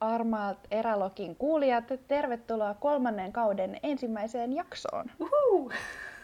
armaat 0.00 0.58
Erälogin 0.70 1.36
kuulijat, 1.36 1.84
tervetuloa 2.08 2.74
kolmannen 2.74 3.32
kauden 3.32 3.76
ensimmäiseen 3.82 4.52
jaksoon. 4.52 5.06
Uhu. 5.20 5.72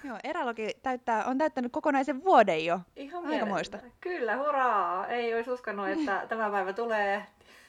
Joo, 0.04 0.18
Erälogi 0.24 0.68
täyttää, 0.82 1.24
on 1.24 1.38
täyttänyt 1.38 1.72
kokonaisen 1.72 2.24
vuoden 2.24 2.64
jo. 2.64 2.80
Ihan 2.96 3.26
Aikamoista. 3.26 3.78
Kyllä, 4.00 4.36
hurraa! 4.36 5.06
Ei 5.06 5.34
olisi 5.34 5.50
uskonut, 5.50 5.88
että 5.88 6.26
tämä 6.28 6.50
päivä 6.50 6.72
tulee. 6.72 7.26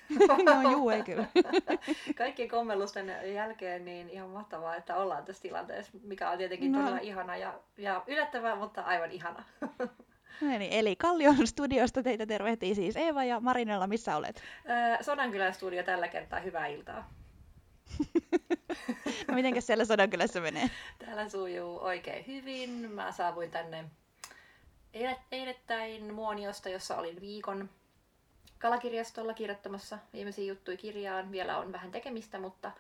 no 0.46 0.72
juu, 0.72 0.90
ei 0.90 1.04
kyllä. 1.04 1.26
Kaikkien 2.18 2.50
kommellusten 2.50 3.34
jälkeen 3.34 3.86
niin 3.86 4.10
ihan 4.10 4.30
mahtavaa, 4.30 4.76
että 4.76 4.96
ollaan 4.96 5.26
tässä 5.26 5.42
tilanteessa, 5.42 5.92
mikä 6.04 6.30
on 6.30 6.38
tietenkin 6.38 6.72
No. 6.72 6.80
todella 6.80 7.00
ihana 7.00 7.38
ja, 7.38 7.54
ja 7.78 8.04
yllättävää, 8.08 8.56
mutta 8.56 8.82
aivan 8.82 9.12
ihana. 9.12 9.44
No 10.42 10.48
niin, 10.58 10.74
eli 10.74 10.96
Kallion 10.96 11.48
studiosta 11.48 12.04
teitä 12.04 12.26
tervehtii 12.26 12.76
siis 12.76 12.96
Eeva 12.98 13.24
ja 13.24 13.40
Marinella, 13.40 13.88
missä 13.88 14.16
olet? 14.16 14.44
Ää, 14.66 15.04
Sodankylän 15.04 15.54
studio 15.54 15.84
tällä 15.84 16.08
kertaa, 16.08 16.40
hyvää 16.40 16.68
iltaa. 16.68 17.10
No 19.28 19.34
mitenkäs 19.34 19.68
siellä 19.68 19.86
Sodankylässä 19.86 20.42
menee? 20.42 20.70
Täällä 21.06 21.30
sujuu 21.30 21.84
oikein 21.84 22.28
hyvin. 22.28 22.70
Mä 22.92 23.12
saavuin 23.12 23.52
tänne 23.52 23.86
eilet- 24.94 25.20
eilettäin 25.32 26.14
Muoniosta, 26.14 26.70
jossa 26.70 26.98
olin 26.98 27.22
viikon 27.22 27.70
kalakirjastolla 28.60 29.34
kirjoittamassa 29.34 30.00
viimeisiä 30.14 30.46
juttuja 30.46 30.78
kirjaan. 30.78 31.32
Vielä 31.32 31.58
on 31.58 31.72
vähän 31.72 31.92
tekemistä, 31.92 32.40
mutta 32.40 32.72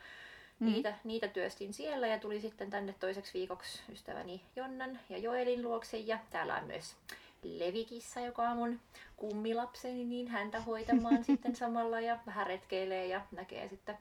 Mhm. 0.59 0.71
niitä, 0.71 0.93
niitä 1.03 1.27
työstin 1.27 1.73
siellä 1.73 2.07
ja 2.07 2.19
tuli 2.19 2.41
sitten 2.41 2.69
tänne 2.69 2.95
toiseksi 2.99 3.33
viikoksi 3.33 3.81
ystäväni 3.91 4.41
Jonnan 4.55 4.99
ja 5.09 5.17
Joelin 5.17 5.61
luokse. 5.61 5.97
Ja 5.97 6.19
täällä 6.29 6.55
on 6.55 6.63
myös 6.67 6.95
Levikissa, 7.43 8.19
joka 8.19 8.41
on 8.41 8.57
mun 8.57 8.79
kummilapseni, 9.17 10.05
niin 10.05 10.27
häntä 10.27 10.61
hoitamaan 10.61 11.23
sitten 11.29 11.55
samalla 11.55 11.99
ja 11.99 12.19
vähän 12.25 12.47
retkeilee 12.47 13.07
ja 13.07 13.21
näkee 13.31 13.67
sitten 13.67 13.97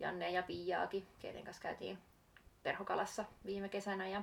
Janne 0.00 0.30
ja 0.30 0.42
Piiaakin, 0.42 1.06
keiden 1.18 1.44
kanssa 1.44 1.62
käytiin 1.62 1.98
perhokalassa 2.62 3.24
viime 3.46 3.68
kesänä. 3.68 4.08
Ja, 4.08 4.22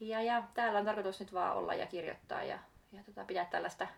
ja, 0.00 0.22
ja 0.22 0.42
täällä 0.54 0.78
on 0.78 0.84
tarkoitus 0.84 1.20
nyt 1.20 1.32
vaan 1.32 1.56
olla 1.56 1.74
ja 1.74 1.86
kirjoittaa 1.86 2.42
ja, 2.42 2.58
ja 2.92 3.02
tota, 3.04 3.24
pitää 3.24 3.44
tällaista 3.44 3.88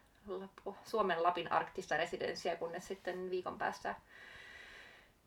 Suomen 0.84 1.22
Lapin 1.22 1.52
arktista 1.52 1.96
residenssiä, 1.96 2.56
kunnes 2.56 2.88
sitten 2.88 3.30
viikon 3.30 3.58
päästä 3.58 3.94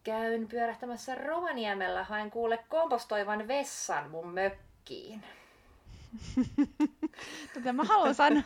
käyn 0.03 0.47
pyörähtämässä 0.47 1.16
Rovaniemellä. 1.16 2.03
Haen 2.03 2.31
kuule 2.31 2.59
kompostoivan 2.69 3.47
vessan 3.47 4.09
mun 4.09 4.33
mökkiin. 4.33 5.23
Tota, 7.54 7.73
mä 7.73 7.84
haluan 7.84 8.16
sanoa, 8.16 8.44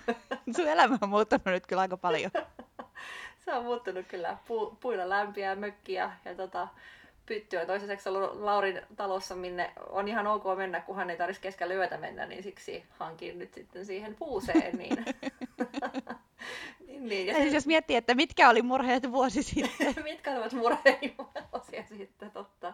sun 0.56 0.68
elämä 0.68 0.98
on 1.02 1.10
muuttunut 1.10 1.46
nyt 1.46 1.68
kyllä 1.68 1.82
aika 1.82 1.98
paljon. 1.98 2.32
Se 3.46 3.54
on 3.54 3.64
muuttunut 3.64 4.06
kyllä. 4.08 4.38
Pu, 4.48 4.78
puilla 4.80 5.10
lämpiä 5.10 5.56
mökkiä 5.56 6.12
ja 6.26 6.36
tota, 6.36 6.68
pytty 7.26 7.58
on 7.58 7.68
toiseksi 7.68 8.10
ollut 8.10 8.42
Laurin 8.42 8.82
talossa, 8.96 9.36
minne 9.36 9.72
on 9.90 10.08
ihan 10.08 10.28
ok 10.28 10.44
mennä, 10.58 10.82
kunhan 10.82 11.10
ei 11.10 11.18
tarvitsisi 11.18 11.42
keskellä 11.42 11.74
yötä 11.74 11.98
mennä, 11.98 12.26
niin 12.26 12.44
siksi 12.44 12.84
hankin 12.90 13.40
nyt 13.40 13.54
sitten 13.54 13.86
siihen 13.86 14.16
puuseen. 14.16 14.78
Niin, 14.78 15.06
niin, 16.88 17.08
niin. 17.10 17.28
Ja 17.28 17.34
siis 17.34 17.54
jos 17.54 17.68
miettii, 17.68 17.96
että 17.96 18.16
mitkä 18.16 18.50
oli 18.50 18.62
murheet 18.62 19.12
vuosi 19.12 19.44
sitten. 19.44 20.04
Mitkä 20.04 20.32
olivat 20.32 20.54
murheeni 20.54 21.16
vuosia 21.52 21.84
sitten, 21.98 22.32
totta. 22.32 22.74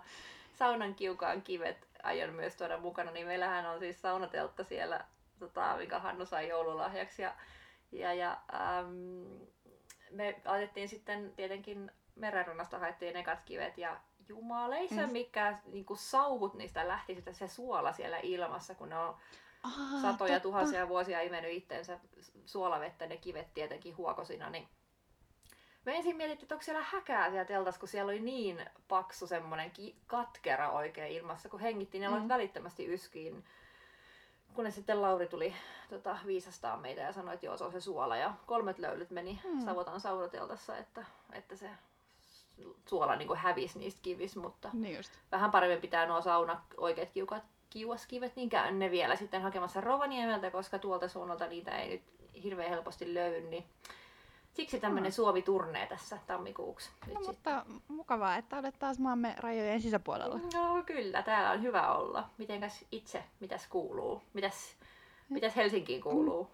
Saunan 0.61 0.95
kiukaan 0.95 1.41
kivet 1.41 1.87
aion 2.03 2.33
myös 2.33 2.55
tuoda 2.55 2.77
mukana, 2.77 3.11
niin 3.11 3.27
meillähän 3.27 3.65
on 3.65 3.79
siis 3.79 4.01
saunateltta 4.01 4.63
siellä, 4.63 5.05
tota, 5.39 5.75
mikä 5.77 5.99
Hannu 5.99 6.25
sai 6.25 6.47
joululahjaksi. 6.49 7.21
Ja, 7.21 7.33
ja, 7.91 8.13
ja 8.13 8.37
äm, 8.53 9.39
me 10.11 10.41
otettiin 10.45 10.89
sitten 10.89 11.33
tietenkin 11.35 11.91
merenrannasta 12.15 12.79
haettiin 12.79 13.17
ekat 13.17 13.39
kivet 13.45 13.77
ja 13.77 13.97
jumaleissa, 14.27 15.07
Mm. 15.07 15.11
mikä 15.11 15.57
niin 15.65 15.85
sauhut 15.95 16.53
niistä 16.53 16.87
lähti 16.87 17.15
sitten 17.15 17.35
se 17.35 17.47
suola 17.47 17.93
siellä 17.93 18.19
ilmassa, 18.23 18.75
kun 18.75 18.89
ne 18.89 18.97
on 18.97 19.15
Aa, 19.63 20.01
satoja 20.01 20.33
totta. 20.33 20.39
tuhansia 20.39 20.88
vuosia 20.88 21.21
imennyt 21.21 21.51
itteensä 21.53 22.00
suolavettä, 22.45 23.05
ne 23.05 23.17
kivet 23.17 23.53
tietenkin 23.53 23.97
huokosina, 23.97 24.50
niin 24.50 24.67
me 25.86 25.96
ensin 25.96 26.16
mietittiin, 26.18 26.46
että 26.46 26.56
onko 26.56 26.64
siellä 26.64 26.86
häkää 26.90 27.30
siellä 27.30 27.46
teltassa, 27.46 27.80
kun 27.80 27.88
siellä 27.90 28.09
oli 28.09 28.19
niin 28.19 28.66
paksu 28.88 29.28
semmoinen 29.28 29.72
katkera 30.08 30.72
oikein 30.72 31.12
ilmassa, 31.14 31.50
kun 31.50 31.59
hengittiin, 31.59 32.02
ne 32.02 32.08
Mm. 32.09 32.16
mm. 32.22 32.28
välittömästi 32.28 32.86
yskiin. 32.86 33.44
Kunnes 34.53 34.75
sitten 34.75 35.02
Lauri 35.02 35.28
tuli 35.28 35.56
tota, 35.90 36.18
viisastaa 36.25 36.78
meitä 36.78 37.02
ja 37.02 37.14
sanoi, 37.14 37.34
että 37.34 37.46
joo, 37.46 37.58
se 37.58 37.64
on 37.64 37.72
se 37.72 37.81
suola. 37.81 38.18
Ja 38.18 38.34
kolmet 38.46 38.80
löylyt 38.80 39.09
meni 39.12 39.42
Mm. 39.44 39.59
Savotan 39.59 40.00
saunateltassa, 40.02 40.78
että, 40.78 41.06
että 41.34 41.56
se 41.56 41.69
suola 42.86 43.16
niin 43.16 43.36
hävisi 43.36 43.80
niistä 43.80 44.02
kivistä, 44.02 44.40
mutta 44.40 44.69
Niin 44.74 44.96
just. 44.98 45.12
vähän 45.31 45.52
paremmin 45.52 45.81
pitää 45.81 46.06
nuo 46.06 46.22
sauna 46.22 46.62
oikeat 46.78 47.09
kiukat, 47.09 47.44
kiuaskivet, 47.69 48.36
niin 48.36 48.50
käyn 48.50 48.80
ne 48.80 48.92
vielä 48.92 49.16
sitten 49.16 49.42
hakemassa 49.42 49.81
Rovaniemeltä, 49.81 50.52
koska 50.52 50.80
tuolta 50.80 51.08
suunnalta 51.08 51.48
niitä 51.48 51.78
ei 51.78 51.90
nyt 51.90 52.03
hirveän 52.44 52.69
helposti 52.69 53.13
löydy, 53.13 53.42
niin 53.42 53.66
siksi 54.53 54.79
tämmöinen. 54.79 55.12
Suomi-turnee 55.12 55.88
tässä 55.88 56.17
tammikuuksi. 56.28 56.89
Nyt 57.07 57.13
No, 57.19 57.23
sitten. 57.23 57.53
mutta 57.53 57.66
mukavaa, 57.88 58.35
että 58.38 58.57
olet 58.57 58.75
taas 58.79 59.00
maamme 59.00 59.35
rajojen 59.38 59.81
sisäpuolella. 59.81 60.39
No 60.53 60.84
kyllä, 60.85 61.23
täällä 61.23 61.51
on 61.51 61.62
hyvä 61.62 61.94
olla. 61.94 62.29
Mitenkäs 62.38 62.85
itse, 62.91 63.23
mitäs 63.39 63.67
kuuluu? 63.67 64.22
Mitäs, 64.34 64.75
mitäs 65.29 65.56
Helsinkiin 65.56 66.01
kuuluu? 66.01 66.47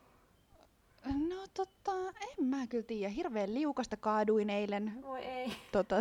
No 1.30 1.35
tota, 1.53 1.91
en 2.22 2.46
mä 2.46 2.68
kyllä 2.68 2.84
tiedä. 2.84 3.09
Hirveän 3.09 3.53
liukasta 3.53 3.97
kaaduin 3.97 4.50
eilen. 4.50 5.02
Voi 5.02 5.19
ei. 5.19 5.52
Tota, 5.72 5.96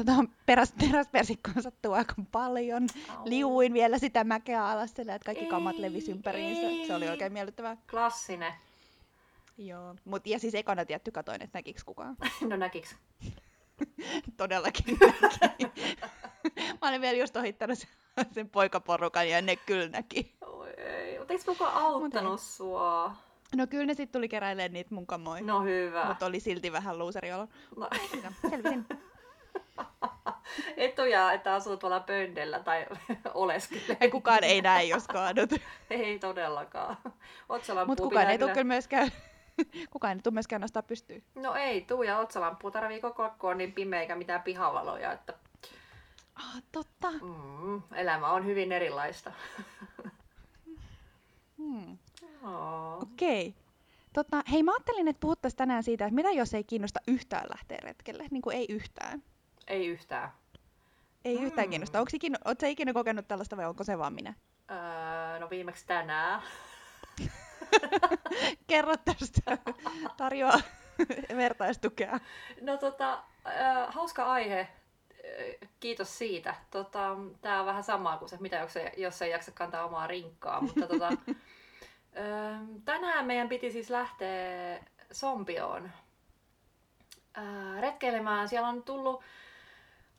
peräs, 0.47 0.73
teräspersikkoon 0.73 1.63
sattuu 1.63 1.93
aika 1.93 2.15
paljon. 2.33 2.89
Au. 3.09 3.23
Liuin 3.25 3.73
vielä 3.73 3.99
sitä 3.99 4.25
mäkeä 4.25 4.67
alas 4.69 4.93
sillä, 4.97 5.15
että 5.15 5.27
kaikki 5.27 5.47
kamat 5.47 5.75
Ei, 5.77 5.83
levisi 5.83 6.11
ympäriinsä. 6.13 6.87
Se 6.87 6.95
oli 6.95 7.05
ei. 7.05 7.11
oikein 7.11 7.33
miellyttävää. 7.33 7.77
Klassinen. 7.91 8.53
Joo. 9.59 9.94
Mut, 10.05 10.27
ja 10.27 10.39
siis 10.39 10.55
ekana 10.55 10.84
tietty 10.84 11.11
katoin, 11.11 11.43
että 11.43 11.59
näkiks 11.59 11.84
kukaan. 11.84 12.17
No 12.49 12.56
näkiks? 12.56 12.97
Todellakin 14.37 14.99
näki. 15.43 15.65
Mä 16.83 16.89
olin 16.89 17.00
vielä 17.00 17.19
just 17.19 17.37
ohittanut 17.37 17.78
sen, 18.33 18.49
poikaporukan 18.49 19.28
ja 19.28 19.43
ne 19.43 19.56
kyllä 19.56 19.89
näki. 19.89 20.37
Oi 20.41 20.71
ei. 20.71 21.19
Mutta 21.19 21.33
eikö 21.33 21.45
kukaan 21.47 21.75
auttanut 21.75 22.41
sua? 22.41 23.16
No 23.56 23.66
kyllä 23.66 23.87
ne 23.87 23.95
sitten 23.95 24.19
tuli 24.19 24.28
keräilemään 24.28 24.72
niitä 24.72 24.95
mun 24.95 25.06
kamoja. 25.06 25.43
No 25.43 25.62
hyvä. 25.62 26.05
Mutta 26.05 26.27
oli 26.27 26.41
silti 26.41 26.72
vähän 26.72 26.99
luuseriolo. 26.99 27.49
No. 27.77 27.89
Selvisin. 28.50 28.87
Etuja, 30.77 31.33
että 31.33 31.55
asuu 31.55 31.77
tuolla 31.77 32.00
pöndellä 32.00 32.59
tai 32.59 32.87
oleskelee. 33.34 33.97
Ei 34.00 34.11
kukaan 34.11 34.45
ei 34.45 34.62
näe, 34.62 34.84
jos 34.84 35.09
kaadut. 35.09 35.50
Ei 35.91 36.19
todellakaan. 36.19 36.97
Mutta 37.87 38.03
kukaan 38.03 38.31
ei 38.31 38.39
tule 38.39 38.50
kyllä 38.53 38.65
myöskään, 38.65 39.11
kukaan 39.93 40.17
ei 40.17 40.22
tule 40.22 40.34
myöskään 40.34 40.61
nostaa 40.61 40.83
pystyyn. 40.83 41.22
No 41.34 41.55
ei 41.55 41.81
tuu 41.81 42.03
ja 42.03 42.19
otsalampua 42.19 42.71
tarvii 42.71 43.00
koko 43.00 43.31
on 43.43 43.59
niin 43.59 43.72
pimeä 43.72 44.00
eikä 44.00 44.17
mitään 44.17 44.43
pihavaloja. 44.43 45.12
Että, 45.12 45.34
Ah, 46.34 46.62
totta. 46.72 47.11
mm, 47.12 47.83
elämä 47.95 48.28
on 48.31 48.47
hyvin 48.47 48.72
erilaista. 48.72 49.33
Hmm. 51.59 51.99
Oh. 52.45 53.03
Okei. 53.03 53.55
Tota, 54.12 54.43
hei, 54.53 54.62
mä 54.62 54.72
ajattelin, 54.72 55.09
että 55.09 55.21
puhuttaisiin 55.21 55.59
tänään 55.59 55.83
siitä, 55.83 56.05
että 56.05 56.15
mitä 56.15 56.31
jos 56.31 56.55
ei 56.55 56.65
kiinnosta 56.65 57.00
yhtään 57.09 57.47
lähteä 57.50 57.78
retkelle. 57.83 58.25
Niin 58.31 58.43
kuin 58.43 58.56
ei 58.56 58.66
yhtään. 58.69 59.22
Ei 59.66 59.87
yhtään. 59.87 60.31
Ei 61.25 61.43
yhtään 61.43 61.66
Mm. 61.69 61.71
kiinnosta. 61.71 61.99
Onko 61.99 62.11
ikinä, 62.15 62.39
oot 62.45 62.61
sä 62.61 62.66
ikinä 62.66 62.93
kokenut 62.93 63.28
tällaista 63.28 63.56
vai 63.56 63.66
onko 63.66 63.84
se 63.84 63.99
vaan 63.99 64.12
minä? 64.12 64.34
Öö, 64.71 65.39
no 65.39 65.50
viimeksi 65.50 65.87
tänään. 65.87 66.43
Kerro 68.67 68.95
tästä. 68.97 69.59
Tarjoa 70.17 70.61
vertaistukea. 71.37 72.21
No 72.61 72.77
tota, 72.77 73.13
äh, 73.47 73.95
hauska 73.95 74.25
aihe. 74.25 74.61
Äh, 74.61 75.69
Kiitos 75.81 76.19
siitä. 76.19 76.55
Tota, 76.71 77.17
Tämä 77.41 77.61
on 77.61 77.67
vähän 77.67 77.84
samaa 77.84 78.17
kuin 78.17 78.28
se, 78.28 78.37
mitä 78.41 78.57
jos 78.57 78.77
ei, 78.77 78.91
jos 78.97 79.23
ei 79.23 79.31
jaksa 79.31 79.53
kantaa 79.53 79.84
omaa 79.84 80.07
rinkkaa. 80.07 80.61
Mutta 80.61 80.87
tota, 80.87 81.09
äh, 81.09 82.61
tänään 82.84 83.27
meidän 83.27 83.49
piti 83.49 83.73
siis 83.73 83.91
lähteä 83.91 84.81
Sompioon 85.13 85.91
äh, 87.39 87.81
retkeilemään. 87.81 88.49
Siellä 88.49 88.69
on 88.69 88.83
tullut 88.83 89.22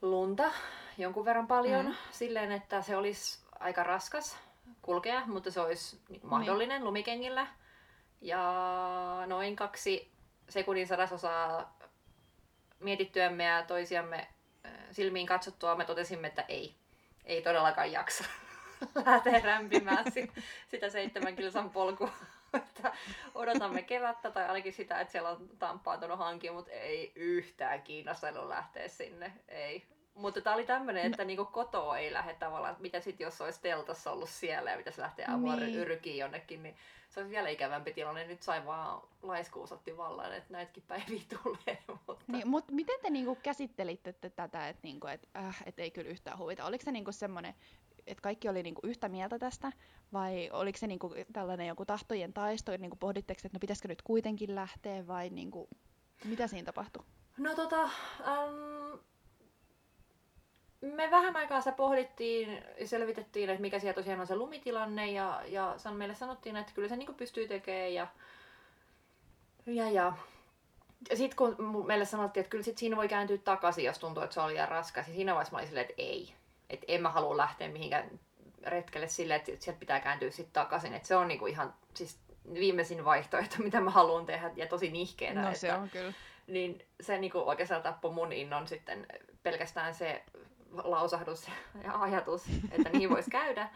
lunta 0.01 0.51
jonkun 0.98 1.25
verran 1.25 1.48
paljon 1.48 1.86
mm. 1.86 1.95
silleen, 2.12 2.51
että 2.51 2.81
se 2.81 2.95
olisi 2.95 3.39
aika 3.60 3.83
raskas 3.83 4.38
kulkea, 4.88 5.25
mutta 5.25 5.51
se 5.51 5.62
olisi 5.62 6.01
niin 6.10 6.22
mahdollinen 6.24 6.84
lumikengillä. 6.84 7.48
Ja 8.22 8.44
noin 9.25 9.56
kaksi 9.56 10.12
sekunnin 10.50 10.88
sadasosaa 10.88 11.78
mietittyämme 12.80 13.44
ja 13.44 13.63
toisiamme 13.63 14.28
silmiin 14.92 15.28
katsottua 15.28 15.75
me 15.75 15.86
totesimme, 15.86 16.28
että 16.28 16.45
ei, 16.48 16.75
ei 17.25 17.42
todellakaan 17.42 17.92
jaksa 17.92 18.24
lähteä 19.06 19.39
rämpimään 19.39 20.12
si- 20.12 20.31
sitä 20.68 20.89
seitsemän 20.89 21.36
kilsan 21.36 21.69
polkua. 21.69 22.12
Että 22.54 22.92
odotamme 23.36 23.81
kevättä 23.81 24.31
tai 24.31 24.45
ainakin 24.48 24.74
sitä, 24.74 25.01
että 25.01 25.12
siellä 25.12 25.30
on 25.30 25.50
tamppaantunut 25.60 26.19
hanki, 26.19 26.51
mutta 26.51 26.72
ei 26.72 27.12
yhtään 27.16 27.81
kiinnostanut 27.81 28.48
lähteä 28.48 28.88
sinne. 28.88 29.34
Ei. 29.48 29.96
Mutta 30.17 30.41
tää 30.41 30.53
oli 30.53 30.65
tämmönen, 30.65 31.05
että 31.05 31.25
niinku 31.25 31.45
kotoa 31.45 31.97
ei 31.97 32.13
lähde 32.13 32.33
tavallaan, 32.33 32.71
että 32.71 32.81
mitä 32.81 32.99
sitten 32.99 33.25
jos 33.25 33.41
olisi 33.41 33.61
teltassa 33.61 34.11
ollut 34.11 34.29
siellä 34.29 34.71
ja 34.71 34.77
pitäisi 34.77 35.01
lähteä 35.01 35.27
aamulla 35.29 35.55
Niin. 35.55 35.75
yrkiin 35.75 36.17
jonnekin, 36.17 36.63
niin 36.63 36.75
se 37.09 37.19
olisi 37.19 37.31
vielä 37.31 37.49
ikävämpi 37.49 37.93
tilanne. 37.93 38.27
Nyt 38.27 38.43
sai 38.43 38.65
vaan 38.65 39.01
laiskuus 39.21 39.71
otti 39.71 39.97
vallan, 39.97 40.33
että 40.33 40.53
näitäkin 40.53 40.83
päiviä 40.87 41.21
tulee. 41.43 41.77
Mutta... 42.07 42.23
Niin, 42.27 42.47
mutta 42.47 42.73
miten 42.73 42.99
te 43.01 43.09
niinku 43.09 43.37
käsittelitte 43.43 44.13
te 44.13 44.29
tätä, 44.29 44.69
että 44.69 44.79
niinku, 44.83 45.07
et, 45.07 45.29
äh, 45.37 45.63
et 45.65 45.79
ei 45.79 45.91
kyllä 45.91 46.09
yhtään 46.09 46.37
huvita? 46.37 46.65
Oliko 46.65 46.83
se 46.83 46.91
niinku 46.91 47.11
semmoinen, 47.11 47.53
että 48.07 48.21
kaikki 48.21 48.49
oli 48.49 48.63
niinku 48.63 48.81
yhtä 48.83 49.09
mieltä 49.09 49.39
tästä? 49.39 49.71
Vai 50.13 50.49
oliko 50.51 50.77
se 50.77 50.87
niinku 50.87 51.13
tällainen 51.33 51.67
joku 51.67 51.85
tahtojen 51.85 52.33
taisto, 52.33 52.71
että 52.71 52.81
niinku 52.81 52.97
pohditteko, 52.99 53.39
että 53.45 53.55
no 53.55 53.59
pitäisikö 53.59 53.87
nyt 53.87 54.01
kuitenkin 54.01 54.55
lähteä 54.55 55.07
vai 55.07 55.29
niinku, 55.29 55.69
mitä 56.25 56.47
siinä 56.47 56.65
tapahtui? 56.65 57.03
No 57.37 57.55
tota, 57.55 57.81
ähm, 57.83 58.99
me 60.95 61.12
vähän 61.12 61.36
aikaa 61.36 61.62
sitä 61.62 61.72
pohdittiin, 61.72 62.63
selvitettiin, 62.86 63.50
että 63.50 63.62
mikä 63.62 63.80
siellä 63.80 63.95
tosiaan 63.95 64.19
on 64.19 64.28
se 64.28 64.36
lumitilanne 64.36 65.12
ja, 65.12 65.42
ja 65.48 65.74
san, 65.78 65.95
meille 65.95 66.16
sanottiin, 66.16 66.56
että 66.57 66.72
kyllä 66.75 66.88
se 66.88 66.95
niinku 66.95 67.13
pystyy 67.13 67.48
tekemään 67.48 67.94
ja, 67.94 68.07
ja, 69.66 69.89
ja 69.89 70.13
ja 71.10 71.18
sitten 71.18 71.38
kun 71.38 71.86
meille 71.88 72.06
sanottiin, 72.06 72.42
että 72.42 72.50
kyllä 72.50 72.63
sit 72.63 72.78
siinä 72.78 72.98
voi 72.98 73.07
kääntyä 73.07 73.38
takaisin, 73.38 73.86
jos 73.86 74.00
tuntuu, 74.00 74.24
että 74.24 74.34
se 74.34 74.42
on 74.42 74.50
liian 74.50 74.68
raskas, 74.68 75.07
ja 75.07 75.13
siinä 75.13 75.34
vaiheessa 75.34 75.51
mä 75.51 75.57
olin 75.57 75.68
silleen, 75.68 75.86
että 75.89 76.01
ei. 76.01 76.34
Että 76.69 76.86
en 76.88 77.01
mä 77.01 77.10
halua 77.10 77.38
lähteä 77.38 77.68
mihinkään 77.68 78.19
retkelle 78.66 79.07
silleen, 79.07 79.39
että 79.39 79.51
sieltä 79.60 79.80
pitää 79.80 80.00
kääntyä 80.00 80.31
sitten 80.31 80.54
takaisin. 80.54 80.94
Että 80.94 81.07
se 81.07 81.16
on 81.16 81.28
niinku 81.28 81.48
ihan 81.48 81.74
siis 81.94 82.19
viimeisin 82.54 83.06
vaihtoehto, 83.06 83.56
mitä 83.63 83.81
mä 83.81 83.92
haluan 83.92 84.25
tehdä, 84.25 84.51
ja 84.56 84.68
tosi 84.68 84.89
nihkeetä. 84.89 85.42
No 85.42 85.48
että, 85.48 85.60
se 85.60 85.74
on 85.74 85.89
kyllä. 85.89 86.13
niin 86.48 86.86
se 87.01 87.18
niinku 87.18 87.39
oikeastaan 87.45 87.84
tappoi 87.84 88.12
mun 88.12 88.34
innon 88.34 88.68
sitten 88.68 89.07
pelkästään 89.44 89.95
se 89.95 90.24
lausahdus 90.83 91.47
ja 91.83 92.01
ajatus, 92.01 92.45
että 92.71 92.89
niin 92.89 93.09
voisi 93.09 93.31
käydä. 93.31 93.69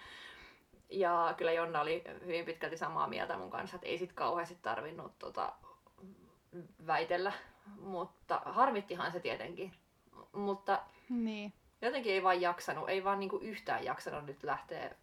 Ja 0.90 1.34
kyllä 1.38 1.52
Jonna 1.52 1.82
oli 1.82 2.04
hyvin 2.26 2.46
pitkälti 2.46 2.78
samaa 2.78 3.08
mieltä 3.08 3.38
mun 3.38 3.50
kanssa, 3.52 3.76
että 3.76 3.88
ei 3.88 3.98
sit 3.98 4.14
kauheasti 4.14 4.58
tarvinnut 4.62 5.20
tota, 5.20 5.54
väitellä, 6.88 7.34
mutta 7.80 8.42
harmittihan 8.46 9.12
se 9.12 9.20
tietenkin. 9.20 9.74
Mutta 10.32 10.82
Niin. 11.10 11.54
jotenkin 11.82 12.14
ei 12.14 12.24
vaan 12.24 12.42
jaksanut, 12.42 12.90
ei 12.90 13.04
vaan 13.04 13.20
niinku 13.20 13.38
yhtään 13.38 13.84
jaksanut 13.86 14.26
nyt 14.26 14.44
lähteä. 14.44 14.96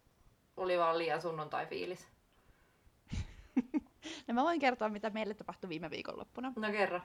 Oli 0.57 0.77
vaan 0.79 0.97
liian 0.97 1.21
sunnuntai-fiilis. 1.21 2.07
No 4.27 4.33
mä 4.33 4.43
voin 4.43 4.59
kertoa, 4.59 4.89
mitä 4.89 5.09
meille 5.09 5.33
tapahtui 5.33 5.69
viime 5.69 5.89
viikonloppuna. 5.89 6.53
No 6.55 6.71
kerro. 6.71 7.01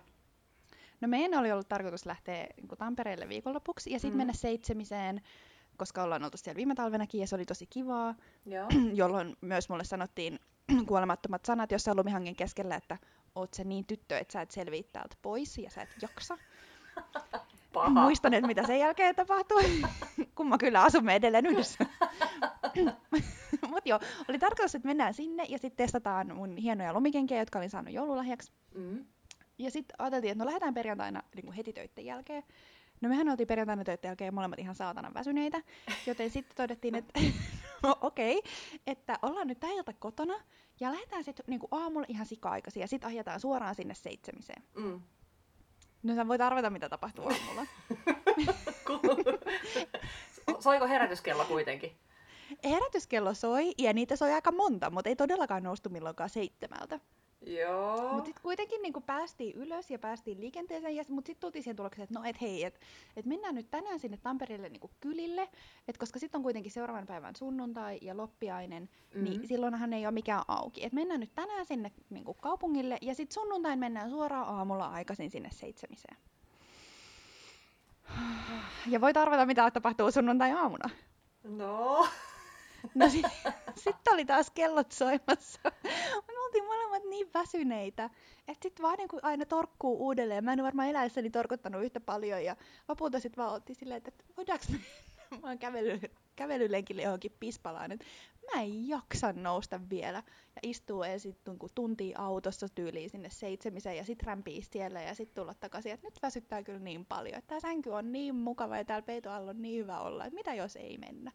No 1.05 1.09
meidän 1.09 1.41
oli 1.41 1.53
ollut 1.53 1.69
tarkoitus 1.69 2.07
lähteä 2.07 2.47
niin 2.57 2.69
Tampereelle 2.79 3.29
viikonlopuksi 3.29 3.91
ja 3.93 3.99
sitten 3.99 4.11
Mhm. 4.11 4.17
mennä 4.19 4.33
seitsemiseen, 4.33 5.21
koska 5.77 6.03
ollaan 6.03 6.25
oltu 6.25 6.37
siellä 6.37 6.57
viime 6.57 6.75
talvenakin 6.75 7.21
ja 7.21 7.27
se 7.27 7.35
oli 7.35 7.45
tosi 7.45 7.67
kivaa. 7.67 8.15
Joo. 8.47 8.69
jolloin 9.01 9.37
myös 9.41 9.69
mulle 9.69 9.85
sanottiin 9.85 10.39
kuolemattomat 10.89 11.45
sanat 11.45 11.73
jossain 11.73 11.97
lumihangen 11.97 12.37
keskellä, 12.37 12.77
että 12.77 12.99
oot 13.35 13.55
sä 13.55 13.65
niin 13.65 13.85
tyttö, 13.87 14.19
että 14.19 14.33
sä 14.33 14.41
et 14.43 14.51
selviä 14.51 14.83
täältä 14.93 15.17
pois 15.23 15.59
ja 15.59 15.71
sä 15.71 15.83
et 15.83 15.89
jaksa. 16.03 16.39
Paha. 17.73 17.89
Muistan, 17.91 18.35
että 18.35 18.47
mitä 18.47 18.67
sen 18.67 18.79
jälkeen 18.79 19.15
tapahtui, 19.15 19.63
kun 20.37 20.49
mä 20.49 20.59
kyllä 20.59 20.83
asumme 20.83 21.15
edelleen 21.15 21.47
yhdessä. 21.47 21.87
Mutta 23.71 23.89
joo, 23.89 24.01
oli 24.29 24.39
tarkoitus, 24.39 24.75
että 24.75 24.89
mennään 24.89 25.15
sinne 25.15 25.45
ja 25.49 25.59
sitten 25.59 25.77
testataan 25.87 26.35
mun 26.37 26.57
hienoja 26.57 26.93
lumikenkiä, 26.93 27.39
jotka 27.39 27.59
olin 27.59 27.71
saanut 27.71 27.95
joululahjaksi. 27.95 28.53
Mm. 28.75 29.05
Ja 29.59 29.71
sitten 29.71 29.95
ajateltiin, 29.99 30.33
että 30.33 30.45
no 30.45 30.49
lähdetään 30.49 30.75
perjantaina 30.75 31.23
niin 31.35 31.45
kuin 31.45 31.57
heti 31.57 31.73
töiden 31.73 32.05
jälkeen. 32.05 32.43
No 33.01 33.09
mehän 33.09 33.29
oltiin 33.29 33.47
perjantaina 33.47 33.85
töiden 33.85 34.09
jälkeen 34.09 34.35
molemmat 34.35 34.59
ihan 34.59 34.75
saatanan 34.75 35.15
väsyneitä, 35.15 35.63
joten 36.07 36.31
sitten 36.31 36.57
todettiin, 36.57 36.95
että 36.95 37.21
no 37.83 37.97
okei, 38.01 38.39
okay, 38.39 38.51
että 38.87 39.19
ollaan 39.23 39.47
nyt 39.47 39.61
tää 39.61 39.71
ilta 39.71 39.93
kotona 39.93 40.35
ja 40.81 40.93
lähdetään 40.93 41.25
sitten 41.25 41.45
niin 41.49 41.61
aamulla 41.71 42.07
ihan 42.09 42.27
sika-aikaisin 42.27 42.81
ja 42.81 42.89
sitten 42.89 43.09
ajetaan 43.09 43.41
suoraan 43.41 43.75
sinne 43.75 43.95
seitsemiseen. 43.95 44.63
Mm. 44.75 45.01
No 46.03 46.15
sä 46.15 46.29
voit 46.29 46.41
arvata, 46.41 46.71
mitä 46.71 46.89
tapahtuu 46.89 47.25
aamulla. 47.25 47.67
Soiko 50.61 50.87
herätyskello 50.87 51.45
kuitenkin? 51.45 51.93
Herätyskello 52.65 53.35
soi 53.35 53.73
ja 53.79 53.93
niitä 53.93 54.17
soi 54.17 54.33
aika 54.33 54.53
monta, 54.53 54.91
mutta 54.91 55.09
ei 55.09 55.17
todellakaan 55.17 55.63
noustu 55.63 55.91
milloinkaan 55.91 56.31
seitsemältä. 56.31 57.01
Joo. 57.47 58.13
Mutta 58.13 58.25
sitten 58.25 58.43
kuitenkin 58.43 58.83
niinku 58.83 59.01
päästiin 59.01 59.57
ylös 59.57 59.91
ja 59.91 59.99
päästiin 59.99 60.41
liikenteeseen, 60.41 60.97
ja, 60.97 61.05
mutta 61.09 61.27
sitten 61.27 61.41
tultiin 61.41 61.63
siihen 61.63 61.77
tulokseen, 61.77 62.05
että 62.05 62.19
no 62.19 62.25
et 62.25 62.41
hei, 62.41 62.65
että 62.65 62.81
et 63.17 63.27
mennään 63.27 63.55
nyt 63.55 63.71
tänään 63.71 64.01
sinne 64.01 64.17
Tampereelle 64.17 64.69
niinku 64.69 64.91
kylille, 65.01 65.49
et 65.89 65.99
koska 65.99 66.19
sitten 66.19 66.39
on 66.39 66.43
kuitenkin 66.43 66.73
seuraavan 66.73 67.07
päivän 67.07 67.37
sunnuntai 67.37 67.99
ja 68.03 68.17
loppiainen, 68.17 68.83
mm-hmm. 68.83 69.25
niin 69.25 69.49
silloinhan 69.49 69.93
ei 69.93 70.07
ole 70.07 70.13
mikään 70.13 70.43
auki. 70.49 70.85
Et 70.85 70.93
mennään 70.93 71.21
nyt 71.21 71.35
tänään 71.35 71.67
sinne 71.67 71.93
niinku 72.11 72.35
kaupungille, 72.35 72.99
ja 73.03 73.15
sitten 73.15 73.35
sunnuntain 73.35 73.79
mennään 73.79 74.11
suoraan 74.11 74.49
aamulla 74.49 74.87
aikaisin 74.87 75.31
sinne 75.31 75.49
seitsemiseen. 75.53 76.17
Ja 78.87 79.01
voit 79.01 79.17
arvata, 79.17 79.47
mitä 79.47 79.71
tapahtuu 79.71 80.11
sunnuntai-aamuna. 80.11 80.91
No. 81.45 82.07
No 82.95 83.09
sitten 83.09 83.55
sit 83.85 84.09
oli 84.13 84.25
taas 84.25 84.51
kellot 84.51 84.93
soimassa. 84.93 85.61
Oltiin 86.55 86.67
molemmat 86.69 87.03
niin 87.11 87.31
väsyneitä, 87.35 88.11
että 88.49 88.63
sitten 88.63 88.83
vaan 88.83 88.99
niin 88.99 89.09
kuin 89.09 89.25
aina 89.25 89.47
torkkuu 89.47 90.07
uudelleen. 90.07 90.45
Mä 90.45 90.53
en 90.53 90.63
varmaan 90.63 90.89
eläessäni 90.89 91.31
torkuttanut 91.31 91.85
yhtä 91.85 92.01
paljon 92.01 92.45
ja 92.45 92.57
lopulta 92.89 93.21
sitten 93.21 93.43
vaan 93.45 93.55
oltiin 93.55 93.77
silleen, 93.77 93.97
että 93.97 94.25
voidaanko 94.37 94.65
me 94.71 94.79
vaan 95.43 95.59
kävely, 95.59 96.01
kävelylenkille 96.37 97.03
johonkin 97.03 97.37
pispalaan, 97.41 97.93
että 97.93 98.05
mä 98.55 98.63
en 98.63 98.89
jaksa 98.89 99.33
nousta 99.33 99.81
vielä. 99.91 100.23
Ja 100.57 100.61
istuu 100.63 101.03
ensin 101.03 101.37
tuntia 101.75 102.19
autossa 102.19 102.69
tyyliin 102.69 103.11
sinne 103.11 103.31
seitsemiseen 103.31 103.97
ja 103.97 104.05
sitten 104.05 104.27
rämpii 104.27 104.63
siellä 104.63 105.03
ja 105.03 105.15
sitten 105.15 105.43
tulla 105.43 105.55
takaisin. 105.55 105.93
Että 105.93 106.07
nyt 106.07 106.23
väsyttää 106.23 106.63
kyllä 106.63 106.79
niin 106.79 107.07
paljon, 107.07 107.39
että 107.39 107.49
tämä 107.49 107.61
sänky 107.61 107.91
on 107.91 108.13
niin 108.13 108.35
mukava 108.35 108.77
ja 108.77 108.85
täällä 108.85 109.07
peitoalla 109.07 109.51
on 109.51 109.63
niin 109.63 109.83
hyvä 109.83 110.01
olla, 110.01 110.25
että 110.25 110.35
mitä 110.35 110.55
jos 110.55 110.77
ei 110.77 110.99
mennä. 110.99 111.33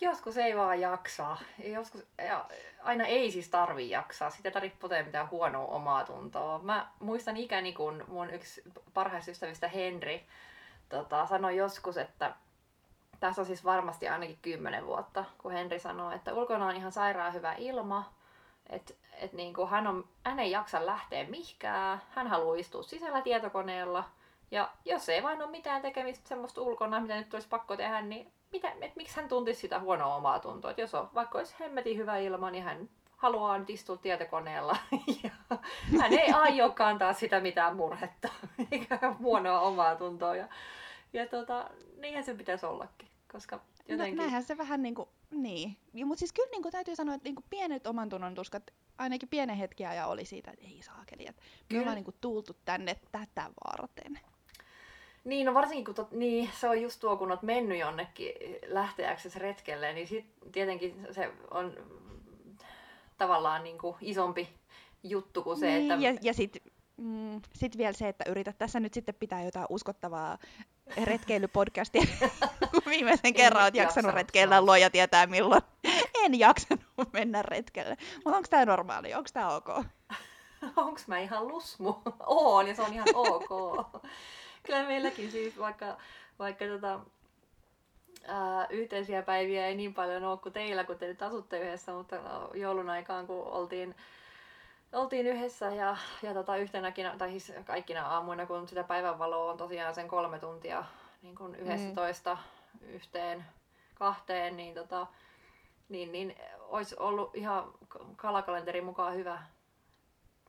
Joskus 0.00 0.36
ei 0.36 0.56
vaan 0.56 0.80
jaksaa. 0.80 1.40
Joskus, 1.64 2.06
ja 2.18 2.46
aina 2.82 3.06
ei 3.06 3.30
siis 3.30 3.48
tarvi 3.48 3.90
jaksaa. 3.90 4.30
Sitä 4.30 4.50
tarvitse 4.50 4.78
potee 4.80 5.02
mitään 5.02 5.30
huonoa 5.30 5.66
omaa 5.66 6.04
tuntoa. 6.04 6.58
Mä 6.58 6.88
muistan 7.00 7.36
ikäni, 7.36 7.72
kun 7.72 8.04
mun 8.08 8.30
yksi 8.30 8.62
parhaista 8.94 9.30
ystävistä 9.30 9.68
Henri 9.68 10.26
tota, 10.88 11.26
sanoi 11.26 11.56
joskus, 11.56 11.96
että 11.96 12.34
tässä 13.20 13.42
on 13.42 13.46
siis 13.46 13.64
varmasti 13.64 14.08
ainakin 14.08 14.38
kymmenen 14.42 14.86
vuotta, 14.86 15.24
kun 15.38 15.52
Henri 15.52 15.78
sanoi, 15.78 16.14
että 16.14 16.34
ulkona 16.34 16.66
on 16.66 16.76
ihan 16.76 16.92
sairaan 16.92 17.34
hyvä 17.34 17.54
ilma, 17.58 18.12
että 18.70 18.94
et 19.14 19.32
niinku 19.32 19.66
hän, 19.66 19.86
on, 19.86 20.08
hän 20.24 20.38
ei 20.38 20.50
jaksa 20.50 20.86
lähteä 20.86 21.24
mihkään, 21.24 22.02
hän 22.10 22.26
haluaa 22.26 22.56
istua 22.56 22.82
sisällä 22.82 23.22
tietokoneella, 23.22 24.04
ja 24.50 24.70
jos 24.84 25.08
ei 25.08 25.22
vain 25.22 25.42
ole 25.42 25.50
mitään 25.50 25.82
tekemistä 25.82 26.28
semmoista 26.28 26.60
ulkona, 26.60 27.00
mitä 27.00 27.16
nyt 27.16 27.34
olisi 27.34 27.48
pakko 27.48 27.76
tehdä, 27.76 28.02
niin 28.02 28.32
mitä, 28.54 28.72
et, 28.80 28.96
miksi 28.96 29.16
hän 29.16 29.28
tuntisi 29.28 29.60
sitä 29.60 29.80
huonoa 29.80 30.14
omaa 30.14 30.38
tuntoa? 30.38 30.70
Et 30.70 30.78
jos 30.78 30.94
on 30.94 31.10
vaikka 31.14 31.38
olisi 31.38 31.54
hemmetin 31.60 31.96
hyvä 31.96 32.18
ilma, 32.18 32.50
niin 32.50 32.64
hän 32.64 32.88
haluaa 33.16 33.58
nyt 33.58 33.70
istua 33.70 33.96
tietokoneella. 33.96 34.76
Ja 35.22 35.58
hän 36.00 36.12
ei 36.12 36.32
aio 36.32 36.70
kantaa 36.70 37.12
sitä 37.12 37.40
mitään 37.40 37.76
murhetta, 37.76 38.28
eikä 38.72 39.14
huonoa 39.18 39.60
omaa 39.60 39.96
tuntoa. 39.96 40.36
Ja, 40.36 40.48
ja 41.12 41.26
tota, 41.26 41.70
niinhän 41.98 42.24
se 42.24 42.34
pitäisi 42.34 42.66
ollakin. 42.66 43.08
Koska 43.32 43.60
jotenkin... 43.88 44.16
No, 44.16 44.22
näinhän 44.22 44.42
se 44.42 44.58
vähän 44.58 44.82
niinku, 44.82 45.08
niin. 45.30 45.76
Ja, 45.94 46.06
mutta 46.06 46.18
siis 46.18 46.32
kyllä 46.32 46.48
niinku 46.50 46.70
täytyy 46.70 46.96
sanoa, 46.96 47.14
että 47.14 47.24
niinku 47.24 47.44
pienet 47.50 47.86
oman 47.86 48.08
tunnon 48.08 48.34
tuskat, 48.34 48.62
ainakin 48.98 49.28
pienen 49.28 49.56
hetken 49.56 49.88
ajan 49.88 50.08
oli 50.08 50.24
siitä, 50.24 50.50
että 50.50 50.66
ei 50.66 50.82
saakeli, 50.82 51.26
että 51.26 51.42
me 51.72 51.78
ollaan 51.78 51.94
niinku 51.94 52.14
tultu 52.20 52.56
tänne 52.64 52.96
tätä 53.12 53.50
varten. 53.64 54.20
Niin, 55.24 55.46
no 55.46 55.54
varsinkin 55.54 55.84
kun 55.84 55.94
tot, 55.94 56.12
niin, 56.12 56.50
se 56.60 56.68
on 56.68 56.82
just 56.82 57.00
tuo, 57.00 57.16
kun 57.16 57.30
olet 57.30 57.42
mennyt 57.42 57.78
jonnekin 57.78 58.32
lähteäksesi 58.66 59.38
retkelle, 59.38 59.92
niin 59.92 60.08
sit 60.08 60.24
tietenkin 60.52 61.06
se 61.10 61.30
on 61.50 61.72
tavallaan 63.18 63.64
niin 63.64 63.78
kuin 63.78 63.96
isompi 64.00 64.48
juttu 65.02 65.42
kuin 65.42 65.58
se, 65.58 65.66
niin, 65.66 65.92
että... 65.92 66.04
Ja, 66.04 66.18
ja 66.22 66.34
sitten 66.34 66.62
mm, 66.96 67.40
sit 67.54 67.78
vielä 67.78 67.92
se, 67.92 68.08
että 68.08 68.24
yrität 68.30 68.58
tässä 68.58 68.80
nyt 68.80 68.94
sitten 68.94 69.14
pitää 69.14 69.44
jotain 69.44 69.66
uskottavaa 69.68 70.38
retkeilypodcastia, 71.04 72.04
kun 72.72 72.82
viimeisen 72.86 73.34
kerran 73.34 73.62
olet 73.62 73.74
jaksanut 73.74 73.96
jaksanut 73.96 74.14
retkeillä, 74.14 74.54
sanoa. 74.54 74.66
luoja 74.66 74.90
tietää 74.90 75.26
milloin. 75.26 75.62
En 76.24 76.38
jaksanut 76.38 77.12
mennä 77.12 77.42
retkelle. 77.42 77.96
Mutta 78.14 78.36
onko 78.36 78.48
tämä 78.50 78.64
normaali? 78.64 79.14
Onko 79.14 79.28
tämä 79.32 79.54
ok? 79.54 79.68
Onks 80.76 81.08
mä 81.08 81.18
ihan 81.18 81.48
lusmu? 81.48 81.94
Oon, 82.26 82.68
ja 82.68 82.74
se 82.74 82.82
on 82.82 82.92
ihan 82.92 83.08
ok. 83.14 83.50
Kyllä 84.66 84.86
meilläkin 84.86 85.30
siis 85.30 85.58
vaikka, 85.58 85.96
vaikka 86.38 86.64
tota, 86.64 87.00
ää, 88.26 88.66
yhteisiä 88.70 89.22
päiviä 89.22 89.66
ei 89.66 89.74
niin 89.74 89.94
paljon 89.94 90.24
ole 90.24 90.38
kuin 90.38 90.52
teillä, 90.52 90.84
kun 90.84 90.98
te 90.98 91.06
nyt 91.06 91.22
asutte 91.22 91.60
yhdessä, 91.60 91.92
mutta 91.92 92.16
joulun 92.54 92.90
aikaan, 92.90 93.26
kun 93.26 93.44
oltiin, 93.46 93.94
oltiin 94.92 95.26
yhdessä 95.26 95.66
ja, 95.66 95.96
ja 96.22 96.34
tota, 96.34 96.56
yhtenäkin, 96.56 97.06
tai 97.18 97.30
siis 97.30 97.52
kaikkina 97.64 98.08
aamuina, 98.08 98.46
kun 98.46 98.68
sitä 98.68 98.84
päivänvaloa 98.84 99.52
on 99.52 99.58
tosiaan 99.58 99.94
sen 99.94 100.08
kolme 100.08 100.38
tuntia 100.38 100.84
niin 101.24 101.34
kun 101.34 101.54
11 101.54 102.34
mm. 102.34 102.88
yhteen 102.88 103.44
kahteen, 103.94 104.56
niin, 104.56 104.74
tota, 104.74 105.06
niin, 105.88 106.12
niin 106.12 106.36
olisi 106.58 106.96
ollut 106.98 107.34
ihan 107.34 107.72
kalakalenterin 108.16 108.84
mukaan 108.84 109.14
hyvä 109.14 109.42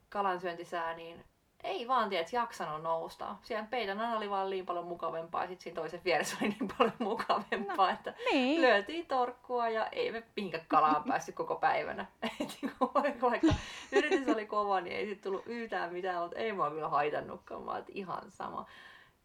kalansyöntisää, 0.09 0.93
niin 0.93 1.23
ei 1.65 1.87
vaan 1.87 2.09
tiedä, 2.09 2.21
että 2.21 2.35
jaksanut 2.35 2.83
nousta. 2.83 3.35
Siellä 3.41 3.67
peitän 3.69 4.17
oli 4.17 4.29
vaan 4.29 4.49
niin 4.49 4.65
paljon 4.65 4.87
mukavempaa 4.87 5.43
ja 5.43 5.47
sitten 5.47 5.63
siinä 5.63 5.75
toisen 5.75 6.01
vieressä 6.05 6.37
oli 6.41 6.49
niin 6.49 6.69
paljon 6.77 6.93
mukavempaa, 6.99 7.87
no, 7.87 7.93
että 7.93 8.13
niin. 8.31 8.61
lyötiin 8.61 9.05
torkkua 9.05 9.69
ja 9.69 9.87
ei 9.87 10.11
me 10.11 10.23
mihinkään 10.35 10.65
kalaan 10.67 11.03
päässyt 11.09 11.35
koko 11.35 11.55
päivänä. 11.55 12.05
Niinku 12.39 12.91
vaikka 13.21 13.53
yritys 13.91 14.27
oli 14.27 14.45
kova, 14.45 14.81
niin 14.81 14.95
ei 14.95 15.05
sitten 15.05 15.23
tullut 15.31 15.47
yhtään 15.47 15.93
mitään, 15.93 16.21
mutta 16.21 16.37
ei 16.37 16.53
mua 16.53 16.69
kyllä 16.69 16.89
haitannutkaan, 16.89 17.65
vaan 17.65 17.83
ihan 17.87 18.31
sama. 18.31 18.65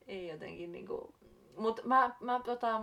Ei 0.07 0.29
jotenkin 0.29 0.73
niinku... 0.73 1.15
Mutta 1.57 1.83
mä, 1.85 2.11
mä 2.21 2.41
tota, 2.45 2.83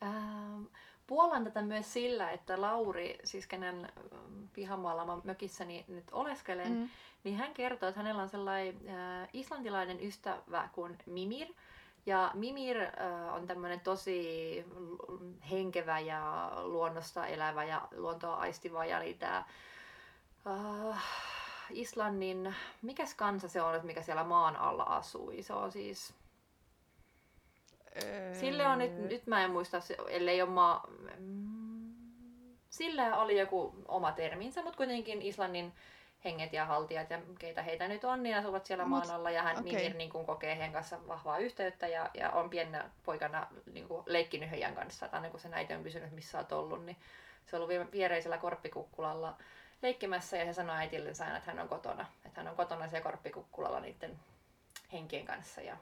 ää, 0.00 0.58
puolan 1.06 1.44
tätä 1.44 1.62
myös 1.62 1.92
sillä, 1.92 2.30
että 2.30 2.60
Lauri, 2.60 3.18
siis 3.24 3.46
kenen 3.46 3.88
pihamaalla 4.52 5.20
mökissäni 5.24 5.84
nyt 5.88 6.04
oleskelen, 6.12 6.72
mm 6.72 6.88
niin 7.26 7.36
hän 7.36 7.54
kertoo, 7.54 7.88
että 7.88 8.00
hänellä 8.00 8.22
on 8.22 8.28
sellainen 8.28 8.76
äh, 8.88 9.28
islantilainen 9.32 10.04
ystävä 10.04 10.68
kuin 10.72 10.98
Mimir. 11.06 11.48
Ja 12.06 12.30
Mimir 12.34 12.76
äh, 12.80 13.34
on 13.34 13.46
tämmöinen 13.46 13.80
tosi 13.80 14.64
henkevä 15.50 15.98
ja 16.00 16.52
luonnosta 16.62 17.26
elävä 17.26 17.64
ja 17.64 17.88
luontoa 17.96 18.36
aistiva. 18.36 18.84
Ja 18.84 18.98
niin 18.98 19.18
äh, 19.22 19.44
Islannin, 21.70 22.54
mikäs 22.82 23.14
kansa 23.14 23.48
se 23.48 23.62
on, 23.62 23.80
mikä 23.82 24.02
siellä 24.02 24.24
maan 24.24 24.56
alla 24.56 24.82
asui? 24.82 25.42
Se 25.42 25.52
on 25.52 25.72
siis... 25.72 26.14
Öö... 28.04 28.34
Sille 28.34 28.66
on 28.66 28.78
nyt, 28.78 28.98
nyt 28.98 29.26
mä 29.26 29.44
en 29.44 29.50
muista, 29.50 29.80
ellei 30.08 30.42
ole 30.42 30.50
maa... 30.50 30.86
Mm, 31.18 31.94
sillä 32.70 33.16
oli 33.16 33.38
joku 33.38 33.74
oma 33.88 34.12
terminsä, 34.12 34.62
mutta 34.62 34.76
kuitenkin 34.76 35.22
Islannin 35.22 35.72
henget 36.26 36.52
ja 36.52 36.64
haltijat 36.64 37.10
ja 37.10 37.20
keitä 37.38 37.62
heitä 37.62 37.88
nyt 37.88 38.04
on, 38.04 38.22
niin 38.22 38.36
asuvat 38.36 38.66
siellä 38.66 38.84
Mut, 38.84 38.98
maan 38.98 39.10
alla 39.10 39.30
ja 39.30 39.42
hän 39.42 39.58
okay. 39.58 39.72
Mimir 39.72 39.94
niin 39.94 40.10
kuin, 40.10 40.26
kokee 40.26 40.56
heidän 40.56 40.72
kanssa 40.72 41.08
vahvaa 41.08 41.38
yhteyttä 41.38 41.88
ja, 41.88 42.10
ja 42.14 42.30
on 42.30 42.50
pienenä 42.50 42.90
poikana 43.04 43.46
niin 43.72 43.88
kuin, 43.88 44.02
leikkinyt 44.06 44.50
heidän 44.50 44.74
kanssa. 44.74 45.08
Tai 45.08 45.30
kun 45.30 45.40
se 45.40 45.48
näitä 45.48 45.76
on 45.76 45.82
kysynyt, 45.82 46.12
missä 46.12 46.38
olet 46.38 46.52
ollut, 46.52 46.84
niin 46.84 46.96
se 47.46 47.56
on 47.56 47.62
ollut 47.62 47.92
viereisellä 47.92 48.38
korppikukkulalla 48.38 49.36
leikkimässä 49.82 50.36
ja 50.36 50.44
he 50.44 50.52
sanoi 50.52 50.76
äitillensä 50.76 51.24
aina, 51.24 51.36
että 51.36 51.50
hän 51.50 51.60
on 51.60 51.68
kotona. 51.68 52.06
Että 52.26 52.40
hän 52.40 52.50
on 52.50 52.56
kotona 52.56 52.88
siellä 52.88 53.04
korppikukkulalla 53.04 53.80
niiden 53.80 54.18
henkien 54.92 55.24
kanssa 55.24 55.60
ja 55.60 55.76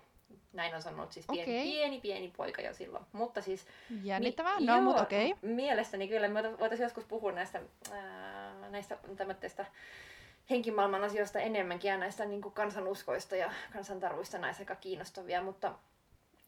näin 0.53 0.75
on 0.75 0.83
sanonut 0.83 1.13
siis 1.13 1.27
pieni, 1.27 1.43
okay. 1.43 1.63
pieni, 1.63 2.01
pieni 2.01 2.33
poika 2.37 2.63
jo 2.63 2.75
silloin. 2.75 3.05
Mutta 3.13 3.43
siis... 3.43 3.67
Jännittävää, 4.03 4.57
niin, 4.57 4.67
no 4.67 4.81
mutta 4.81 5.03
okei. 5.03 5.33
Okay. 5.33 5.51
Mielestäni 5.51 6.09
kyllä, 6.09 6.29
me 6.29 6.59
voitaisiin 6.59 6.85
joskus 6.85 7.05
puhua 7.05 7.33
näistä, 7.33 7.61
ää, 7.93 8.69
näistä 8.71 8.99
tämmöistä 9.17 9.67
henkimaailman 10.51 11.05
asioista 11.05 11.39
enemmänkin 11.39 11.89
ja 11.89 11.97
näistä 11.97 12.25
niin 12.25 12.43
kuin 12.43 12.55
kansanuskoista 12.55 13.37
ja 13.37 13.51
kansantarvuista 13.73 14.39
näissä 14.39 14.61
aika 14.61 14.75
kiinnostavia, 14.75 15.43
mutta 15.43 15.75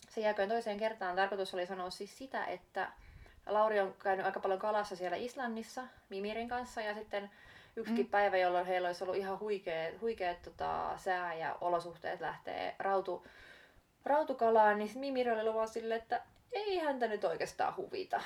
se 0.08 0.20
jääköön 0.20 0.48
toiseen 0.48 0.78
kertaan. 0.78 1.16
Tarkoitus 1.16 1.54
oli 1.54 1.66
sanoa 1.66 1.90
siis 1.90 2.18
sitä, 2.18 2.44
että 2.44 2.92
Lauri 3.46 3.80
on 3.80 3.94
käynyt 4.02 4.26
aika 4.26 4.40
paljon 4.40 4.60
kalassa 4.60 4.96
siellä 4.96 5.16
Islannissa 5.16 5.82
Mimirin 6.08 6.48
kanssa 6.48 6.80
ja 6.80 6.94
sitten 6.94 7.30
yksikin 7.76 8.06
mm. 8.06 8.10
päivä, 8.10 8.36
jolloin 8.36 8.66
heillä 8.66 8.88
olisi 8.88 9.04
ollut 9.04 9.16
ihan 9.16 9.40
huikeat, 9.40 10.00
huikeat 10.00 10.42
tota, 10.42 10.92
sää 10.96 11.34
ja 11.34 11.56
olosuhteet 11.60 12.20
lähtee 12.20 12.76
rautu, 12.78 13.26
rautukalaan, 14.04 14.78
niin 14.78 14.98
Mimir 14.98 15.30
oli 15.30 15.44
luvannut 15.44 15.70
sille, 15.70 15.94
että 15.94 16.22
ei 16.52 16.78
häntä 16.78 17.06
nyt 17.06 17.24
oikeastaan 17.24 17.76
huvita 17.76 18.20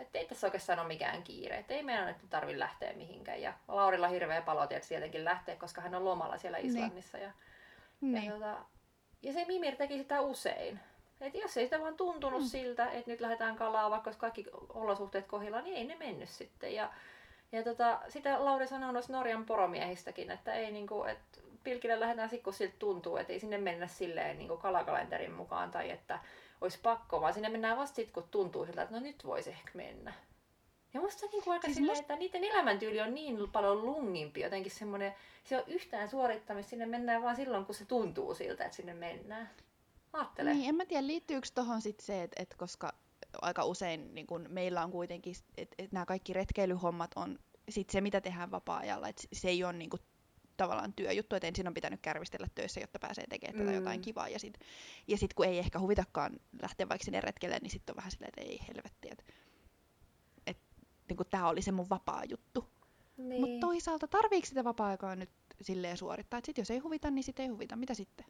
että 0.00 0.18
ei 0.18 0.26
tässä 0.26 0.46
oikeastaan 0.46 0.78
ole 0.78 0.88
mikään 0.88 1.22
kiire, 1.22 1.56
että 1.56 1.74
ei 1.74 1.82
meidän 1.82 2.06
nyt 2.06 2.16
tarvitse 2.30 2.58
lähteä 2.58 2.92
mihinkään. 2.92 3.42
Ja 3.42 3.54
Laurilla 3.68 4.08
hirveä 4.08 4.42
palo 4.42 4.66
tietysti 4.66 4.94
tietenkin 4.94 5.24
lähteä, 5.24 5.56
koska 5.56 5.80
hän 5.80 5.94
on 5.94 6.04
lomalla 6.04 6.38
siellä 6.38 6.58
niin. 6.58 6.70
Islannissa. 6.70 7.18
Niin. 7.18 7.24
Ja, 7.24 7.32
niin. 8.00 8.24
ja, 8.24 8.32
tota, 8.32 8.64
ja 9.22 9.32
se 9.32 9.44
Mimir 9.44 9.76
teki 9.76 9.98
sitä 9.98 10.20
usein. 10.20 10.80
Et 11.20 11.34
jos 11.34 11.56
ei 11.56 11.64
sitä 11.64 11.80
vaan 11.80 11.96
tuntunut 11.96 12.42
mm. 12.42 12.46
siltä, 12.46 12.90
että 12.90 13.10
nyt 13.10 13.20
lähdetään 13.20 13.56
kalaa, 13.56 13.90
vaikka 13.90 14.08
olisi 14.08 14.20
kaikki 14.20 14.46
olosuhteet 14.68 15.26
kohdilla, 15.26 15.60
niin 15.60 15.76
ei 15.76 15.84
ne 15.84 15.96
mennyt 15.96 16.28
sitten. 16.28 16.74
Ja, 16.74 16.92
ja 17.52 17.62
tota, 17.62 18.00
sitä 18.08 18.44
Lauri 18.44 18.66
sanoi 18.66 18.92
noista 18.92 19.12
Norjan 19.12 19.46
poromiehistäkin, 19.46 20.30
että 20.30 20.52
ei 20.52 20.72
niinku, 20.72 21.04
että 21.04 21.40
pilkille 21.64 22.00
lähdetään 22.00 22.28
sitten, 22.28 22.44
kun 22.44 22.52
siltä 22.52 22.74
tuntuu, 22.78 23.16
että 23.16 23.32
ei 23.32 23.40
sinne 23.40 23.58
mennä 23.58 23.86
silleen 23.86 24.38
niinku 24.38 24.56
kalakalenterin 24.56 25.32
mukaan 25.32 25.70
tai 25.70 25.90
että 25.90 26.18
olisi 26.60 26.78
pakko, 26.82 27.20
vaan 27.20 27.34
sinne 27.34 27.48
mennään 27.48 27.78
vasta 27.78 27.96
sitten, 27.96 28.14
kun 28.14 28.28
tuntuu 28.30 28.66
siltä, 28.66 28.82
että 28.82 28.94
no 28.94 29.00
nyt 29.00 29.24
voisi 29.24 29.50
ehkä 29.50 29.70
mennä. 29.74 30.14
Ja 30.94 31.00
musta 31.00 31.26
niin 31.26 31.42
kuin 31.44 31.52
aika 31.52 31.66
siis 31.66 31.76
silleen, 31.76 31.98
musta... 31.98 32.14
että 32.14 32.16
niiden 32.16 32.44
elämäntyyli 32.44 33.00
on 33.00 33.14
niin 33.14 33.50
paljon 33.52 33.86
lungimpi, 33.86 34.40
jotenkin 34.40 34.72
semmoinen, 34.72 35.14
se 35.44 35.56
on 35.56 35.64
yhtään 35.66 36.08
suorittamista, 36.08 36.70
sinne 36.70 36.86
mennään 36.86 37.22
vaan 37.22 37.36
silloin, 37.36 37.66
kun 37.66 37.74
se 37.74 37.84
tuntuu 37.84 38.34
siltä, 38.34 38.64
että 38.64 38.76
sinne 38.76 38.94
mennään. 38.94 39.50
Aattele. 40.12 40.54
Niin, 40.54 40.68
en 40.68 40.74
mä 40.74 40.86
tiedä, 40.86 41.06
liittyykö 41.06 41.48
tuohon 41.54 41.82
sitten 41.82 42.06
se, 42.06 42.22
että, 42.22 42.42
että 42.42 42.56
koska 42.56 42.92
aika 43.42 43.64
usein 43.64 44.14
niin 44.14 44.26
kun 44.26 44.46
meillä 44.48 44.84
on 44.84 44.90
kuitenkin, 44.90 45.34
että, 45.56 45.74
että 45.78 45.94
nämä 45.94 46.06
kaikki 46.06 46.32
retkeilyhommat 46.32 47.10
on 47.16 47.38
sit 47.68 47.90
se, 47.90 48.00
mitä 48.00 48.20
tehdään 48.20 48.50
vapaa-ajalla, 48.50 49.08
että 49.08 49.22
se 49.32 49.48
ei 49.48 49.64
ole 49.64 49.72
niin 49.72 49.90
kuin 49.90 50.02
tavallaan 50.64 50.92
työjuttu, 50.92 51.36
että 51.36 51.48
ensin 51.48 51.68
on 51.68 51.74
pitänyt 51.74 52.00
kärvistellä 52.00 52.46
töissä, 52.54 52.80
jotta 52.80 52.98
pääsee 52.98 53.24
tekemään 53.28 53.58
tätä 53.58 53.70
mm. 53.70 53.76
jotain 53.76 54.00
kivaa. 54.00 54.28
Ja 54.28 54.38
sitten 54.38 54.68
ja 55.08 55.18
sit, 55.18 55.34
kun 55.34 55.46
ei 55.46 55.58
ehkä 55.58 55.78
huvitakaan 55.78 56.40
lähteä 56.62 56.88
vaikka 56.88 57.04
sinne 57.04 57.20
retkelle, 57.20 57.58
niin 57.62 57.70
sitten 57.70 57.92
on 57.92 57.96
vähän 57.96 58.10
silleen, 58.10 58.28
että 58.28 58.40
ei 58.40 58.60
helvetti, 58.68 59.08
että 59.10 59.24
et, 60.46 60.58
niin 61.08 61.18
tämä 61.30 61.48
oli 61.48 61.62
se 61.62 61.72
mun 61.72 61.90
vapaa 61.90 62.24
juttu. 62.24 62.64
Niin. 63.16 63.40
Mutta 63.40 63.66
toisaalta 63.66 64.08
tarviiko 64.08 64.46
sitä 64.46 64.64
vapaa-aikaa 64.64 65.16
nyt 65.16 65.30
silleen 65.60 65.96
suorittaa, 65.96 66.38
että 66.38 66.46
sit 66.46 66.58
jos 66.58 66.70
ei 66.70 66.78
huvita, 66.78 67.10
niin 67.10 67.24
sitten 67.24 67.42
ei 67.42 67.48
huvita. 67.48 67.76
Mitä 67.76 67.94
sitten? 67.94 68.26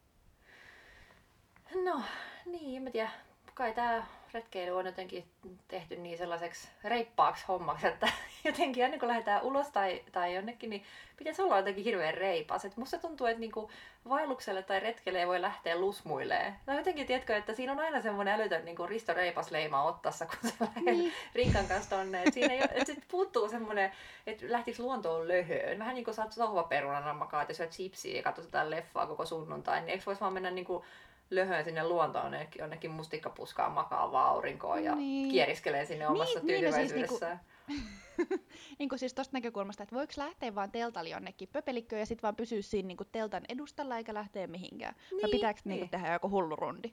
No, 1.84 2.02
niin, 2.46 2.76
en 2.76 2.82
mä 2.82 2.90
tiedä. 2.90 3.10
Kai 3.54 3.75
tämä 3.75 4.06
retkeily 4.34 4.70
on 4.70 4.87
jotenkin 4.87 5.25
tehty 5.68 5.96
niin 5.96 6.18
sellaiseksi 6.18 6.68
reippaaksi 6.84 7.44
hommaksi, 7.49 7.87
että 7.87 8.08
jotenkin 8.44 8.84
aina 8.84 8.99
kun 8.99 9.08
lähdetään 9.08 9.42
ulos 9.42 9.68
tai, 9.68 10.02
tai 10.12 10.34
jonnekin, 10.34 10.70
niin 10.70 10.82
pitäisi 11.16 11.42
olla 11.42 11.56
jotenkin 11.56 11.84
hirveän 11.84 12.14
reipas. 12.14 12.64
Et 12.64 12.76
musta 12.76 12.99
tuntuu, 12.99 13.26
että 13.26 13.40
niinku 13.40 13.70
vaellukselle 14.08 14.62
tai 14.62 14.80
retkelle 14.80 15.18
ei 15.20 15.26
voi 15.26 15.40
lähteä 15.40 15.80
lusmuilee. 15.80 16.54
No 16.66 16.76
jotenkin, 16.76 17.06
tiedätkö, 17.06 17.37
että 17.37 17.54
siinä 17.54 17.72
on 17.72 17.80
aina 17.80 18.02
semmoinen 18.02 18.34
älytön 18.34 18.64
niinku 18.64 18.87
Risto 18.87 19.14
Reipas 19.14 19.50
leima 19.50 19.82
ottassa, 19.82 20.26
kun 20.26 20.50
se 20.50 20.54
lähdet 20.60 20.84
niin. 20.84 21.12
Rinkan 21.34 21.66
kanssa 21.66 21.90
tonne. 21.90 22.22
Et 22.22 22.34
siinä 22.34 22.54
ei, 22.54 22.60
et 22.70 22.87
sit 22.87 23.04
puuttuu 23.08 23.49
semmoinen, 23.49 23.92
että 24.26 24.46
lähtis 24.49 24.78
luontoon 24.80 25.28
löhöön. 25.28 25.78
Vähän 25.78 25.94
niin 25.94 26.04
kuin 26.04 26.14
sä 26.14 26.22
oot 26.22 26.32
sohvaperunana 26.32 27.14
makaat 27.14 27.49
ja 27.49 27.54
syöt 27.54 27.70
chipsiä 27.70 28.16
ja 28.16 28.22
katsot 28.22 28.44
jotain 28.44 28.70
leffaa 28.70 29.06
koko 29.06 29.26
sunnuntai, 29.26 29.80
niin 29.80 29.88
eikö 29.88 30.04
vois 30.06 30.20
vaan 30.20 30.32
mennä 30.32 30.50
niinku 30.50 30.84
löhöön 31.30 31.64
sinne 31.64 31.84
luontoon 31.84 32.32
jonnekin 32.58 32.90
mustikkapuskaan 32.90 33.72
makaavaa 33.72 34.28
aurinkoon 34.28 34.84
ja 34.84 34.94
niin. 34.94 35.30
kieriskelee 35.30 35.84
sinne 35.84 36.08
omassa 36.08 36.38
niin, 36.38 36.46
tyytyväisyydessään. 36.46 37.40
Niin, 37.68 37.78
siis, 37.78 37.88
niinku, 38.28 38.44
niin 38.78 38.88
kuin 38.88 38.99
siis 38.99 39.14
tosta 39.14 39.37
näkökulmasta, 39.37 39.82
että 39.82 39.96
voiko 39.96 40.12
lähteä 40.16 40.54
vaan 40.54 40.70
teltalle 40.70 41.10
jonnekin 41.10 41.49
pöpelikköön 41.52 42.00
ja 42.00 42.06
sitten 42.06 42.22
vaan 42.22 42.37
pysyä 42.37 42.62
siinä 42.62 42.87
niin 42.87 42.96
kuin 42.96 43.08
teltan 43.12 43.42
edustalla 43.49 43.96
eikä 43.96 44.14
lähteä 44.14 44.46
mihinkään? 44.46 44.94
Niin, 45.10 45.22
Vai 45.22 45.30
pitääkö 45.30 45.60
niin. 45.64 45.80
niin 45.80 45.90
tehdä 45.90 46.12
joku 46.12 46.30
hullu 46.30 46.56
rundi? 46.56 46.92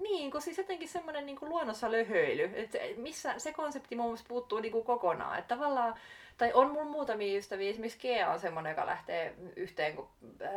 Niin, 0.00 0.30
kun 0.30 0.42
siis 0.42 0.58
jotenkin 0.58 0.88
semmoinen 0.88 1.26
niin 1.26 1.38
luonnossa 1.40 1.92
löhöily, 1.92 2.50
että 2.54 2.78
missä 2.96 3.34
se 3.38 3.52
konsepti 3.52 3.96
mun 3.96 4.06
mielestä 4.06 4.28
puuttuu 4.28 4.60
niin 4.60 4.72
kuin 4.72 4.84
kokonaan. 4.84 5.38
Että 5.38 5.54
tavallaan, 5.54 5.94
tai 6.38 6.52
on 6.52 6.70
mun 6.70 6.86
muutamia 6.86 7.38
ystäviä, 7.38 7.70
esimerkiksi 7.70 7.98
Kea 7.98 8.30
on 8.30 8.40
semmoinen, 8.40 8.70
joka 8.70 8.86
lähtee 8.86 9.34
yhteen, 9.56 9.96
kun 9.96 10.08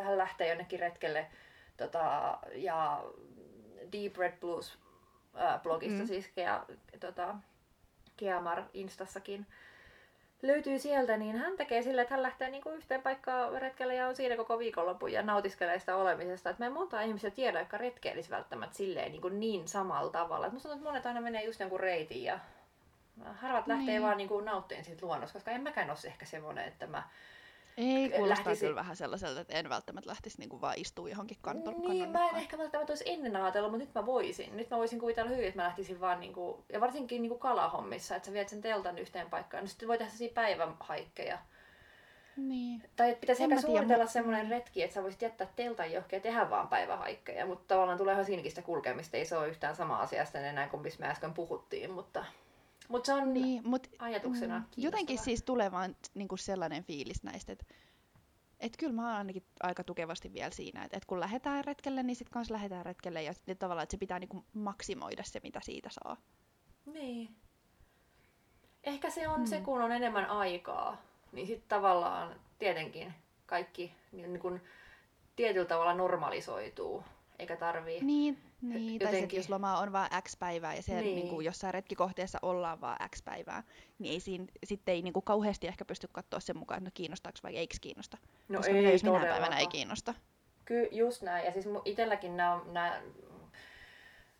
hän 0.03 0.17
lähtee 0.17 0.49
jonnekin 0.49 0.79
retkelle 0.79 1.27
Tota, 1.77 2.37
ja 2.55 3.03
Deep 3.91 4.17
Red 4.17 4.39
Blues 4.39 4.77
äh, 5.41 5.61
blogista 5.61 5.99
mm. 5.99 6.07
siis 6.07 6.27
Kea, 6.27 6.65
tota, 6.99 7.35
Keamar 8.17 8.63
Instassakin 8.73 9.45
löytyy 10.41 10.79
sieltä, 10.79 11.17
niin 11.17 11.37
hän 11.37 11.57
tekee 11.57 11.81
sillä, 11.81 12.01
että 12.01 12.13
hän 12.13 12.23
lähtee 12.23 12.49
niinku 12.49 12.69
yhteen 12.69 13.01
paikkaan 13.01 13.61
retkelle 13.61 13.95
ja 13.95 14.07
on 14.07 14.15
siinä 14.15 14.37
koko 14.37 14.59
viikonloppu 14.59 15.07
ja 15.07 15.23
nautiskelee 15.23 15.79
sitä 15.79 15.95
olemisesta. 15.95 16.49
Et 16.49 16.59
me 16.59 16.65
ei 16.65 16.71
monta 16.71 17.01
ihmisiä 17.01 17.31
tiedä, 17.31 17.59
jotka 17.59 17.77
retkeilisi 17.77 18.29
välttämättä 18.29 18.77
silleen 18.77 19.11
niin, 19.11 19.21
kuin 19.21 19.39
niin 19.39 19.67
samalla 19.67 20.11
tavalla. 20.11 20.47
Et 20.47 20.53
musta 20.53 20.69
tuntuu, 20.69 20.79
että 20.81 20.89
monet 20.89 21.05
aina 21.05 21.21
menee 21.21 21.43
just 21.43 21.59
jonkun 21.59 21.79
reitin 21.79 22.23
ja 22.23 22.39
harvat 23.25 23.67
lähtee 23.67 23.85
niin. 23.85 24.01
vaan 24.01 24.17
niin 24.17 24.45
nauttiin 24.45 24.85
siitä 24.85 25.05
luonnosta, 25.05 25.33
koska 25.33 25.51
en 25.51 25.61
mäkään 25.61 25.89
ole 25.89 25.97
ehkä 26.05 26.25
semmoinen, 26.25 26.67
että 26.67 26.87
mä 26.87 27.03
ei, 27.77 28.09
kuulostaa 28.09 28.45
lähtisi... 28.45 28.65
kyllä 28.65 28.75
vähän 28.75 28.95
sellaiselta, 28.95 29.41
että 29.41 29.59
en 29.59 29.69
välttämättä 29.69 30.09
lähtisi 30.09 30.39
niinku 30.39 30.61
vaan 30.61 30.73
istua 30.77 31.09
johonkin 31.09 31.37
kantor, 31.41 31.73
Niin, 31.73 32.09
mä 32.09 32.29
en 32.29 32.35
ehkä 32.35 32.57
välttämättä 32.57 32.91
olisi 32.91 33.09
ennen 33.09 33.35
ajatellut, 33.35 33.71
mutta 33.71 33.85
nyt 33.85 33.95
mä 33.95 34.05
voisin. 34.05 34.57
Nyt 34.57 34.69
mä 34.69 34.77
voisin 34.77 34.99
kuvitella 34.99 35.29
hyvin, 35.29 35.47
että 35.47 35.59
mä 35.59 35.67
lähtisin 35.67 35.99
vaan, 35.99 36.19
niinku, 36.19 36.63
ja 36.73 36.81
varsinkin 36.81 37.21
niinku 37.21 37.37
kalahommissa, 37.37 38.15
että 38.15 38.25
sä 38.25 38.33
viet 38.33 38.49
sen 38.49 38.61
teltan 38.61 38.97
yhteen 38.97 39.29
paikkaan. 39.29 39.63
No 39.63 39.67
sitten 39.67 39.87
voi 39.87 39.97
tehdä 39.97 40.11
sellaisia 40.11 40.35
päivähaikkeja. 40.35 41.39
Niin. 42.37 42.83
Tai 42.95 43.09
että 43.09 43.21
pitäisi 43.21 43.43
En 43.43 43.51
ehkä 43.51 43.55
mä 43.55 43.61
suunnitella 43.61 44.03
mut- 44.03 44.11
semmoinen 44.11 44.49
retki, 44.49 44.83
että 44.83 44.93
sä 44.93 45.03
voisit 45.03 45.21
jättää 45.21 45.47
teltan 45.55 45.91
johonkin 45.91 46.17
ja 46.17 46.21
tehdä 46.21 46.49
vaan 46.49 46.67
päivähaikkeja, 46.67 47.45
mutta 47.45 47.63
tavallaan 47.67 47.97
tulee 47.97 48.13
ihan 48.13 48.25
siinäkin 48.25 48.51
sitä 48.51 48.61
kulkemista, 48.61 49.17
ei 49.17 49.25
se 49.25 49.37
ole 49.37 49.47
yhtään 49.47 49.75
sama 49.75 49.99
asia 49.99 50.25
sitten 50.25 50.45
enää 50.45 50.67
kuin 50.67 50.81
missä 50.83 50.99
me 50.99 51.07
äsken 51.07 51.33
puhuttiin, 51.33 51.91
mutta, 51.91 52.25
mutta 52.87 53.05
se 53.05 53.13
on 53.13 53.33
Niin, 53.33 53.67
mut 53.67 53.87
ajatuksena 53.99 54.59
mm, 54.59 54.65
jotenkin 54.77 55.19
siis 55.19 55.43
tulee 55.43 55.71
vaan 55.71 55.95
niinku 56.13 56.37
sellainen 56.37 56.83
fiilis 56.83 57.23
näistä, 57.23 57.51
että 57.51 57.65
et 58.59 58.77
kyllä 58.77 58.93
mä 58.93 59.07
oon 59.07 59.15
ainakin 59.17 59.43
aika 59.63 59.83
tukevasti 59.83 60.33
vielä 60.33 60.51
siinä, 60.51 60.83
että 60.83 60.97
et 60.97 61.05
kun 61.05 61.19
lähdetään 61.19 61.65
retkelle, 61.65 62.03
niin 62.03 62.15
sitten 62.15 62.33
kanssa 62.33 62.53
lähdetään 62.53 62.85
retkelle 62.85 63.23
ja 63.23 63.33
sitten 63.33 63.57
tavallaan, 63.57 63.83
että 63.83 63.91
se 63.91 63.97
pitää 63.97 64.19
niinku 64.19 64.45
maksimoida 64.53 65.23
se, 65.23 65.39
mitä 65.43 65.59
siitä 65.63 65.89
saa. 65.91 66.17
Niin. 66.85 67.29
Ehkä 68.83 69.09
se 69.09 69.27
on 69.27 69.39
Mm. 69.39 69.45
se, 69.45 69.61
kun 69.61 69.81
on 69.81 69.91
enemmän 69.91 70.25
aikaa, 70.25 71.01
niin 71.31 71.47
sitten 71.47 71.69
tavallaan 71.69 72.35
tietenkin 72.59 73.13
kaikki 73.45 73.91
niin 74.11 74.39
kun 74.39 74.61
tietyllä 75.35 75.65
tavalla 75.65 75.93
normalisoituu, 75.93 77.03
eikä 77.39 77.55
tarvii. 77.55 78.03
Niin, 78.03 78.37
niin 78.61 78.81
tai 78.83 78.89
sitten 78.89 79.07
jotenkin- 79.07 79.37
jos 79.37 79.49
lomaa 79.49 79.79
on 79.79 79.91
vain 79.91 80.09
X 80.27 80.37
päivää 80.39 80.75
ja 80.75 80.81
se 80.81 80.93
Niin. 80.93 81.03
niin. 81.03 81.15
niinku, 81.15 81.41
jossain 81.41 81.73
retkikohteessa 81.73 82.39
ollaan 82.41 82.81
vaan 82.81 83.09
X 83.15 83.23
päivää, 83.25 83.63
niin 83.99 84.13
ei 84.13 84.19
siinä, 84.19 84.45
sitten 84.65 84.95
ei 84.95 85.01
niinku 85.01 85.21
kauheasti 85.21 85.67
ehkä 85.67 85.85
pysty 85.85 86.07
katsoa 86.11 86.39
sen 86.39 86.57
mukaan, 86.57 86.77
että 86.77 86.87
no 86.87 86.91
kiinnostaako 86.93 87.37
vai 87.43 87.57
eikö 87.57 87.75
kiinnosta. 87.81 88.17
No 88.49 88.57
Koska 88.57 88.73
mitä 88.73 88.89
jos 88.89 89.03
minä 89.03 89.19
päivänä 89.19 89.57
ei 89.59 89.67
kiinnosta. 89.67 90.13
Kyllä, 90.65 90.87
just 90.91 91.21
näin. 91.21 91.45
Ja 91.45 91.51
siis 91.51 91.65
itselläkin 91.85 92.37
nämä, 92.37 92.59
nämä 92.71 93.01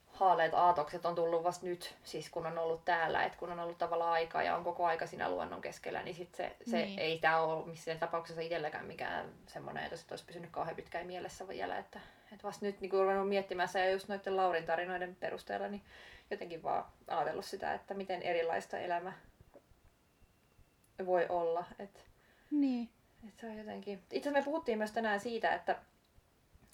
haaleet 0.08 0.54
aatokset 0.54 1.06
on 1.06 1.16
tullut 1.16 1.44
vasta 1.44 1.66
nyt, 1.66 1.96
siis 2.04 2.30
kun 2.30 2.46
on 2.46 2.58
ollut 2.58 2.86
täällä, 2.86 3.24
että 3.24 3.38
kun 3.38 3.52
on 3.52 3.60
ollut 3.60 3.78
tavallaan 3.78 4.12
aikaa 4.12 4.44
ja 4.44 4.56
on 4.56 4.64
koko 4.64 4.86
aika 4.86 5.08
siinä 5.08 5.30
luonnon 5.30 5.62
keskellä, 5.62 6.04
niin 6.04 6.16
sit 6.16 6.36
se, 6.36 6.56
se 6.66 6.78
Niin. 6.86 7.00
ei 7.00 7.20
tämä 7.20 7.40
ole 7.42 7.66
missään 7.66 8.00
tapauksessa 8.00 8.42
itselläkään 8.42 8.86
mikään 8.86 9.30
semmoinen, 9.48 9.84
että 9.84 9.98
se 9.98 10.06
olisi 10.10 10.26
pysynyt 10.26 10.50
kauhean 10.52 10.76
pitkään 10.76 11.08
mielessä 11.08 11.48
vielä, 11.48 11.78
että, 11.78 12.00
että 12.34 12.48
vasta 12.48 12.66
nyt 12.66 12.82
niin 12.82 12.92
ruvennut 12.92 13.30
miettimään 13.30 13.68
sitä 13.70 13.80
ja 13.80 13.92
just 13.92 14.08
noiden 14.08 14.38
Laurin 14.38 14.66
tarinoiden 14.66 15.16
perusteella, 15.16 15.68
niin 15.68 15.82
jotenkin 16.32 16.64
vaan 16.64 16.86
ajatellut 17.08 17.46
sitä, 17.46 17.74
että 17.74 17.94
miten 17.94 18.22
erilaista 18.22 18.80
elämä 18.80 19.14
voi 21.06 21.26
olla, 21.30 21.66
että 21.80 22.00
Niin. 22.52 22.90
et 23.28 23.40
se 23.40 23.48
on 23.48 23.58
jotenkin... 23.58 23.94
Itse 24.12 24.30
asiassa 24.30 24.40
me 24.40 24.46
puhuttiin 24.46 24.78
myös 24.78 24.92
tänään 24.92 25.20
siitä, 25.20 25.54
että 25.56 25.76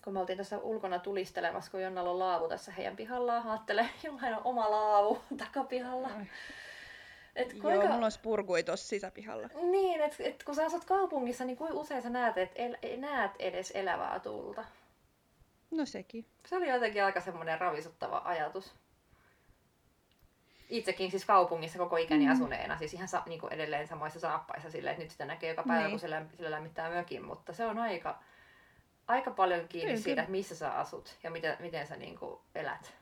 kun 0.03 0.13
me 0.13 0.19
oltiin 0.19 0.37
tässä 0.37 0.57
ulkona 0.57 0.99
tulistelemassa, 0.99 1.71
kun 1.71 1.81
Jonnalla 1.81 2.11
on 2.11 2.19
laavu 2.19 2.47
tässä 2.47 2.71
heidän 2.71 2.95
pihallaan, 2.95 3.47
ajattele, 3.49 3.89
jollain 4.03 4.35
on 4.35 4.41
oma 4.43 4.71
laavu 4.71 5.21
takapihalla. 5.37 6.07
Ai. 6.07 6.25
Et 7.35 7.53
Joo, 7.53 7.87
mulla 7.87 8.05
on 8.05 8.11
spurkui 8.11 8.63
tuossa 8.63 8.87
sisäpihalla. 8.87 9.49
Niin, 9.71 10.01
että 10.01 10.23
et 10.23 10.43
kun 10.43 10.55
sä 10.55 10.65
asut 10.65 10.85
kaupungissa, 10.85 11.45
niin 11.45 11.57
kuinka 11.57 11.77
usein 11.79 12.01
sä 12.01 12.09
näet, 12.09 12.37
et 12.37 12.51
el, 12.55 12.77
näet 12.97 13.31
edes 13.39 13.71
elävää 13.71 14.19
tulta? 14.19 14.65
No 15.73 15.85
sekin. 15.85 16.25
Se 16.47 16.55
oli 16.55 16.69
jotenkin 16.69 17.03
aika 17.03 17.21
semmoinen 17.21 17.61
ravisuttava 17.61 18.21
ajatus. 18.25 18.75
Itsekin 20.69 21.11
siis 21.11 21.25
kaupungissa 21.25 21.79
koko 21.79 21.97
ikäni 21.97 22.25
Mm. 22.25 22.31
asuneena, 22.31 22.77
siis 22.77 22.93
ihan 22.93 23.07
sa, 23.07 23.23
niin 23.25 23.39
kuin 23.39 23.53
edelleen 23.53 23.87
samoissa 23.87 24.19
saappaissa 24.19 24.69
silleen, 24.69 24.91
että 24.93 25.03
nyt 25.03 25.11
sitä 25.11 25.25
näkee 25.25 25.49
joka 25.49 25.63
päivä, 25.63 25.81
Niin. 25.83 25.89
kun 25.91 25.99
se, 25.99 26.07
sillä 26.35 26.51
lämmittää 26.51 26.89
mökin, 26.89 27.25
mutta 27.25 27.53
se 27.53 27.65
on 27.65 27.79
aika, 27.79 28.19
aika 29.07 29.31
paljon 29.31 29.67
kiinni 29.67 29.91
Kyllä, 29.91 30.03
siitä, 30.03 30.21
kyllä. 30.21 30.31
missä 30.31 30.55
sä 30.55 30.73
asut 30.73 31.15
ja 31.23 31.31
miten, 31.31 31.57
miten 31.59 31.87
sä 31.87 31.95
niin 31.95 32.17
kuin 32.19 32.39
elät. 32.55 32.93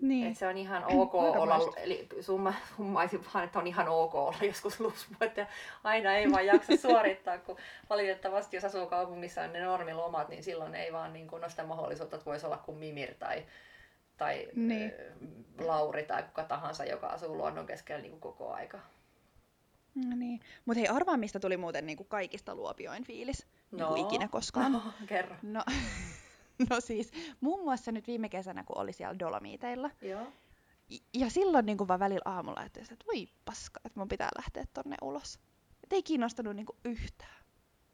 Niin. 0.00 0.26
Et 0.26 0.36
se 0.36 0.46
on 0.46 0.56
ihan 0.56 0.84
ok 0.84 1.14
Aika 1.14 1.38
olla, 1.38 1.58
maista. 1.58 1.80
eli 1.80 2.06
summa, 2.20 2.54
summaisin 2.76 3.24
vaan, 3.34 3.44
että 3.44 3.58
on 3.58 3.66
ihan 3.66 3.88
ok 3.88 4.14
olla 4.14 4.36
joskus 4.48 4.80
lusmuet 4.80 5.36
ja 5.36 5.46
aina 5.84 6.12
ei 6.14 6.30
vaan 6.30 6.46
jaksa 6.46 6.76
suorittaa, 6.76 7.38
kun 7.38 7.56
valitettavasti 7.90 8.56
jos 8.56 8.64
asuu 8.64 8.86
kaupungissa 8.86 9.42
on 9.42 9.52
ne 9.52 9.60
normilomat, 9.60 10.28
niin 10.28 10.42
silloin 10.44 10.74
ei 10.74 10.92
vaan 10.92 11.12
niin 11.12 11.28
kuin 11.28 11.42
ole 11.42 11.50
sitä 11.50 11.64
mahdollisuutta, 11.64 12.16
että 12.16 12.26
voisi 12.30 12.46
olla 12.46 12.58
kuin 12.58 12.78
Mimir 12.78 13.14
tai, 13.14 13.46
tai 14.16 14.48
Niin. 14.54 14.92
ö, 15.00 15.64
Lauri 15.66 16.02
tai 16.02 16.22
kuka 16.22 16.44
tahansa, 16.44 16.84
joka 16.84 17.06
asuu 17.06 17.36
luonnon 17.36 17.66
keskellä 17.66 18.02
niin 18.02 18.10
kuin 18.10 18.20
koko 18.20 18.52
aika. 18.52 18.78
No 19.94 20.16
niin. 20.16 20.40
Mut 20.64 20.76
hei, 20.76 20.88
arvaa 20.88 21.16
mistä 21.16 21.40
tuli 21.40 21.56
muuten 21.56 21.86
niinku 21.86 22.04
kaikista 22.04 22.54
luopioin 22.54 23.04
fiilis. 23.04 23.46
No. 23.70 23.94
Niinku 23.94 24.08
ikinä 24.08 24.28
koskaan. 24.28 24.72
No, 24.72 24.82
kerro. 25.06 25.36
No, 25.42 25.62
no 26.70 26.80
siis, 26.80 27.10
muun 27.40 27.64
muassa 27.64 27.92
nyt 27.92 28.06
viime 28.06 28.28
kesänä, 28.28 28.64
kun 28.64 28.78
oli 28.78 28.92
siellä 28.92 29.18
Dolomiteilla. 29.18 29.90
Joo. 30.02 30.26
Ja 31.14 31.30
silloin 31.30 31.66
niin 31.66 31.78
kuin 31.78 31.88
vaan 31.88 32.00
välillä 32.00 32.22
aamulla, 32.24 32.62
että, 32.62 32.80
että 32.80 33.04
voi 33.06 33.28
paska, 33.44 33.80
että 33.84 34.00
mun 34.00 34.08
pitää 34.08 34.28
lähteä 34.38 34.64
tonne 34.74 34.96
ulos. 35.02 35.38
Et 35.84 35.92
ei 35.92 36.02
kiinnostanut 36.02 36.56
niin 36.56 36.66
kuin 36.66 36.78
yhtään. 36.84 37.40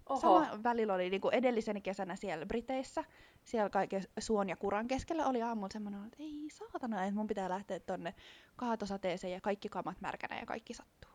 Oho. 0.09 0.21
Sama 0.21 0.63
välillä 0.63 0.95
oli 0.95 1.11
niin 1.11 1.21
kuin 1.21 1.35
edellisen 1.35 1.83
kesänä 1.83 2.17
siellä 2.17 2.47
Briteissä, 2.47 3.05
siellä 3.45 3.71
kaiken 3.71 4.05
suon 4.19 4.49
ja 4.49 4.57
kuran 4.57 4.89
keskellä 4.89 5.27
oli 5.27 5.43
aamulla 5.43 5.69
semmoinen, 5.73 6.05
että 6.05 6.17
ei 6.23 6.49
saatana, 6.53 7.05
että 7.05 7.15
mun 7.15 7.27
pitää 7.27 7.49
lähteä 7.49 7.81
tonne 7.81 8.15
kaatosateeseen 8.57 9.33
ja 9.33 9.41
kaikki 9.41 9.69
kamat 9.69 10.01
märkänä 10.01 10.39
ja 10.41 10.47
kaikki 10.47 10.75
sattuu. 10.75 11.11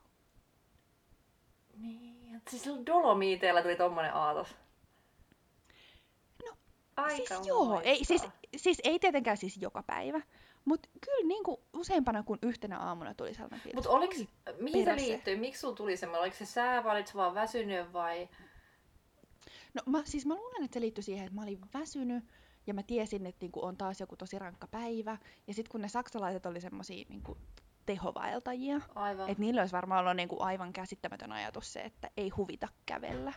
Niin, 1.78 2.36
että 2.36 2.52
siis 2.52 2.86
Dolomiteilla 2.86 3.62
tuli 3.62 3.76
tommonen 3.76 4.14
aatos. 4.14 4.56
Aika 6.98 7.36
siis 7.36 7.48
joo, 7.48 7.82
ei, 7.84 8.06
siis, 8.06 8.24
siis 8.56 8.78
ei 8.84 9.00
tietenkään 9.00 9.38
siis 9.38 9.58
joka 9.58 9.84
päivä, 9.84 10.22
mutta 10.66 10.90
kyllä 11.06 11.28
niin 11.28 11.44
kuin 11.44 11.58
useampana 11.74 12.24
kuin 12.24 12.40
yhtenä 12.42 12.80
aamuna 12.80 13.14
tuli 13.14 13.34
sellainen 13.34 13.60
fiilis. 13.60 13.76
Mutta 13.76 13.90
oliks, 13.90 14.20
Oi, 14.20 14.56
mihin 14.60 14.86
se 14.86 14.96
liittyy? 14.96 15.36
Miksi 15.36 15.62
sulla 15.62 15.76
tuli 15.76 15.98
semmoinen? 15.98 16.22
Oliko 16.22 16.36
se 16.36 16.46
sää 16.46 16.84
vai 16.84 16.96
olit 16.96 17.16
vaan 17.16 17.34
väsynyt 17.34 17.94
vai? 17.94 18.30
No 19.74 19.82
mä, 19.86 20.02
siis 20.06 20.26
mä 20.26 20.36
luulen, 20.36 20.64
että 20.64 20.74
se 20.74 20.82
liittyi 20.82 21.04
siihen, 21.04 21.26
että 21.26 21.36
mä 21.36 21.44
olin 21.44 21.60
väsynyt 21.74 22.24
ja 22.68 22.74
mä 22.74 22.84
tiesin, 22.84 23.26
että 23.26 23.44
niinku 23.44 23.66
on 23.66 23.78
taas 23.78 24.00
joku 24.00 24.18
tosi 24.18 24.40
rankka 24.40 24.68
päivä. 24.68 25.18
Ja 25.48 25.54
sitten 25.54 25.72
kun 25.72 25.82
ne 25.82 25.88
saksalaiset 25.88 26.46
oli 26.46 26.62
semmosia 26.62 27.06
niinku 27.10 27.38
tehovaeltajia, 27.86 28.82
että 29.28 29.42
niillä 29.42 29.62
olisi 29.62 29.76
varmaan 29.76 30.00
ollut 30.00 30.16
niinku 30.16 30.38
aivan 30.40 30.74
käsittämätön 30.74 31.32
ajatus 31.32 31.74
se, 31.74 31.82
että 31.82 32.10
ei 32.18 32.30
huvita 32.30 32.68
kävellä. 32.86 33.34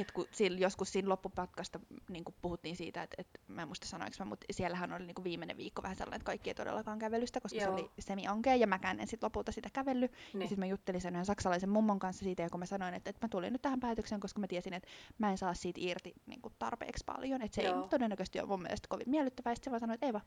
Et 0.00 0.12
kun 0.12 0.26
sillä, 0.32 0.58
joskus 0.58 0.92
siinä 0.92 1.08
loppupatkasta 1.08 1.80
niin 2.08 2.24
puhuttiin 2.42 2.76
siitä, 2.76 3.02
että, 3.02 3.14
että 3.18 3.40
mä 3.48 3.62
en 3.62 3.68
muista 3.68 3.86
sanoinko 3.86 4.16
mä, 4.18 4.24
mutta 4.24 4.46
siellähän 4.50 4.92
oli 4.92 5.06
niin 5.06 5.24
viimeinen 5.24 5.56
viikko 5.56 5.82
vähän 5.82 5.96
sellainen, 5.96 6.16
että 6.16 6.26
kaikki 6.26 6.50
ei 6.50 6.54
todellakaan 6.54 6.98
kävelystä, 6.98 7.40
koska 7.40 7.58
Joo. 7.58 7.64
se 7.64 7.72
oli 7.72 7.90
semi-ankea 7.98 8.54
ja 8.54 8.66
mäkään 8.66 9.00
en 9.00 9.06
sitten 9.06 9.26
lopulta 9.26 9.52
sitä 9.52 9.68
kävellyt. 9.72 10.12
Ja 10.12 10.38
niin. 10.38 10.48
sitten 10.48 10.62
mä 10.62 10.66
juttelin 10.66 11.00
sen 11.00 11.14
yhden 11.14 11.26
saksalaisen 11.26 11.70
mummon 11.70 11.98
kanssa 11.98 12.24
siitä, 12.24 12.42
ja 12.42 12.50
kun 12.50 12.60
mä 12.60 12.66
sanoin, 12.66 12.94
että, 12.94 13.10
että 13.10 13.26
mä 13.26 13.28
tulin 13.28 13.52
nyt 13.52 13.62
tähän 13.62 13.80
päätökseen, 13.80 14.20
koska 14.20 14.40
mä 14.40 14.46
tiesin, 14.46 14.74
että 14.74 14.88
mä 15.18 15.30
en 15.30 15.38
saa 15.38 15.54
siitä 15.54 15.80
irti 15.82 16.14
niin 16.26 16.42
kuin 16.42 16.54
tarpeeksi 16.58 17.04
paljon. 17.04 17.42
Että 17.42 17.54
se 17.54 17.62
Joo. 17.62 17.82
ei 17.82 17.88
todennäköisesti 17.88 18.40
ole 18.40 18.48
mun 18.48 18.62
mielestä 18.62 18.88
kovin 18.88 19.10
miellyttävää. 19.10 19.54
Sitten 19.54 19.64
se 19.64 19.70
vaan 19.70 19.80
sanoi, 19.80 19.94
että 19.94 20.06
ei 20.06 20.12
vaan, 20.12 20.24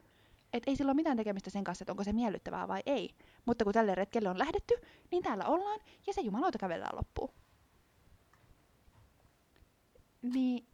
että 0.53 0.71
ei 0.71 0.75
sillä 0.75 0.89
ole 0.89 0.95
mitään 0.95 1.17
tekemistä 1.17 1.49
sen 1.49 1.63
kanssa, 1.63 1.83
että 1.83 1.93
onko 1.93 2.03
se 2.03 2.13
miellyttävää 2.13 2.67
vai 2.67 2.81
ei. 2.85 3.09
Mutta 3.45 3.63
kun 3.63 3.73
tälle 3.73 3.95
retkelle 3.95 4.29
on 4.29 4.39
lähdetty, 4.39 4.73
niin 5.11 5.23
täällä 5.23 5.45
ollaan, 5.45 5.79
ja 6.07 6.13
se 6.13 6.21
jumalauta 6.21 6.57
kävellään 6.57 6.95
loppuun. 6.95 7.29
Niin, 10.21 10.65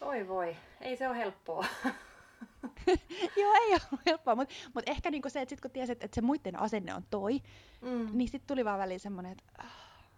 Oi 0.00 0.28
voi, 0.28 0.56
ei 0.80 0.96
se 0.96 1.08
ole 1.08 1.16
helppoa. 1.16 1.64
joo, 3.40 3.52
ei 3.54 3.72
ole 3.72 3.98
helppoa, 4.06 4.34
mutta 4.34 4.54
mut 4.74 4.88
ehkä 4.88 5.10
niinku 5.10 5.28
se, 5.30 5.40
että 5.40 5.50
sit 5.50 5.60
kun 5.60 5.70
tiesit, 5.70 6.04
että 6.04 6.14
se 6.14 6.20
muiden 6.20 6.60
asenne 6.60 6.94
on 6.94 7.02
toi, 7.10 7.40
Mm. 7.80 8.08
niin 8.12 8.28
sitten 8.28 8.46
tuli 8.48 8.64
vaan 8.64 8.78
väliin 8.78 9.00
semmoinen, 9.00 9.32
että, 9.32 9.44
ah, 9.58 9.66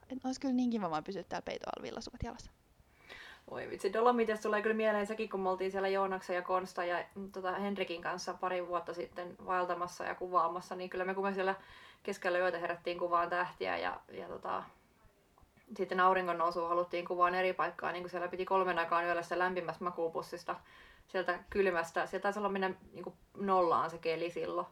että 0.03 0.29
olisi 0.29 0.41
kyllä 0.41 0.55
niin 0.55 0.71
kiva 0.71 0.91
vaan 0.91 1.05
pysyä 1.05 1.23
täällä 1.23 1.45
peitoalvilla 1.45 2.01
sukat 2.01 2.23
jalassa. 2.23 2.51
Oi 3.51 3.71
vitsi, 3.71 3.93
Dolomitesta 3.93 4.43
tulee 4.43 4.63
kyllä 4.63 4.77
mieleen 4.77 5.07
sekin, 5.07 5.29
kun 5.31 5.41
me 5.41 5.49
oltiin 5.51 5.71
siellä 5.71 5.89
Joonaksen 5.89 6.37
ja 6.37 6.43
Konsta 6.43 6.85
ja 6.85 7.05
mm, 7.15 7.33
tota, 7.33 7.53
Henrikin 7.53 8.03
kanssa 8.03 8.35
pari 8.35 8.67
vuotta 8.69 8.95
sitten 8.95 9.37
vaeltamassa 9.47 10.05
ja 10.05 10.15
kuvaamassa, 10.15 10.75
niin 10.77 10.91
kyllä 10.91 11.05
me 11.05 11.15
kun 11.15 11.25
me 11.25 11.35
siellä 11.35 11.55
keskellä 12.03 12.39
yötä 12.39 12.59
herättiin 12.59 12.99
kuvaan 12.99 13.31
tähtiä 13.31 13.77
ja, 13.77 14.01
ja 14.13 14.29
tota, 14.29 14.63
sitten 15.77 16.01
auringon 16.01 16.39
nousua 16.39 16.69
haluttiin 16.69 17.05
kuvaan 17.05 17.35
eri 17.35 17.53
paikkaa, 17.53 17.93
niin 17.93 18.03
kuin 18.03 18.11
siellä 18.11 18.29
piti 18.29 18.45
kolmen 18.45 18.79
aikaan 18.79 19.05
yöllä 19.05 19.23
sitä 19.23 19.39
lämpimästä 19.39 19.85
makuupussista 19.85 20.57
sieltä 21.09 21.39
kylmästä, 21.51 22.07
sieltä 22.07 22.23
taisi 22.23 22.39
olla 22.39 22.49
mennä 22.49 22.71
niin 22.93 23.05
kuin 23.05 23.15
nollaan 23.37 23.91
se 23.91 23.99
keli 23.99 24.31
silloin. 24.31 24.67